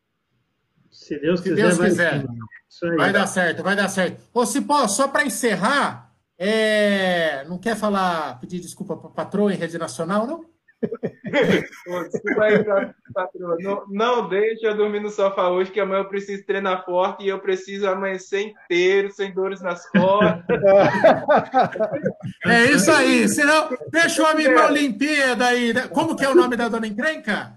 [0.92, 2.26] Se Deus Se quiser, Deus vai, quiser.
[2.70, 2.98] Isso aí.
[2.98, 4.22] Vai dar certo, vai dar certo.
[4.34, 9.78] Ô, Cipó, só para encerrar, é, não quer falar, pedir desculpa para patroa em rede
[9.78, 10.46] nacional, não?
[13.60, 17.30] Não, não deixa eu dormir no sofá hoje, que amanhã eu preciso treinar forte e
[17.30, 20.44] eu preciso amanhecer inteiro, sem dores nas costas.
[22.46, 23.28] É isso aí.
[23.30, 25.74] Senão, deixa o homem ir pra Olimpíada aí.
[25.74, 25.88] né?
[25.88, 27.54] Como que é o nome da dona encrenca?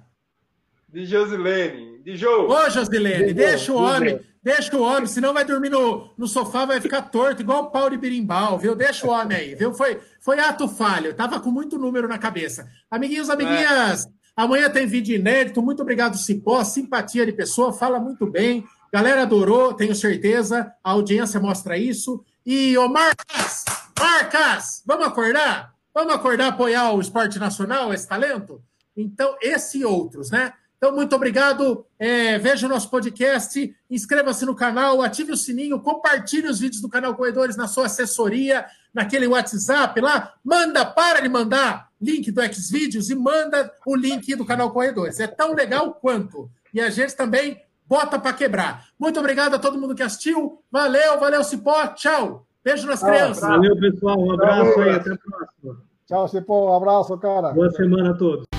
[0.89, 1.94] De Josilene.
[2.05, 2.49] De Jô.
[2.49, 6.67] Ô, Josilene, Digo, deixa o homem, deixa o homem, senão vai dormir no, no sofá,
[6.67, 8.75] vai ficar torto, igual o pau de birimbau, viu?
[8.75, 9.73] Deixa o homem aí, viu?
[9.73, 12.69] Foi, foi ato falho, tava com muito número na cabeça.
[12.91, 18.67] Amiguinhos, amiguinhas, amanhã tem vídeo inédito, muito obrigado, Cipó, simpatia de pessoa, fala muito bem,
[18.93, 22.23] galera adorou, tenho certeza, a audiência mostra isso.
[22.45, 23.65] E, ô Marcas,
[23.99, 25.73] Marcas, vamos acordar?
[25.95, 28.61] Vamos acordar, apoiar o esporte nacional, esse talento?
[28.95, 30.53] Então, esse e outros, né?
[30.85, 31.87] Então, muito obrigado.
[31.99, 36.91] É, veja o nosso podcast, inscreva-se no canal, ative o sininho, compartilhe os vídeos do
[36.91, 40.35] canal Corredores na sua assessoria, naquele WhatsApp lá.
[40.45, 45.21] Manda, para de mandar link do Xvideos e manda o link do canal Corredores.
[45.21, 46.51] É tão legal quanto.
[46.75, 48.85] E a gente também bota para quebrar.
[48.99, 50.63] Muito obrigado a todo mundo que assistiu.
[50.71, 51.87] Valeu, valeu, Cipó.
[51.95, 52.47] Tchau.
[52.63, 53.41] Beijo nas crianças.
[53.41, 54.21] Valeu, pessoal.
[54.21, 54.91] Um abraço aí.
[54.91, 55.83] Até a próxima.
[56.07, 57.53] Chao, Cipo, abrazo, cara.
[57.53, 58.54] Boa semana a todos.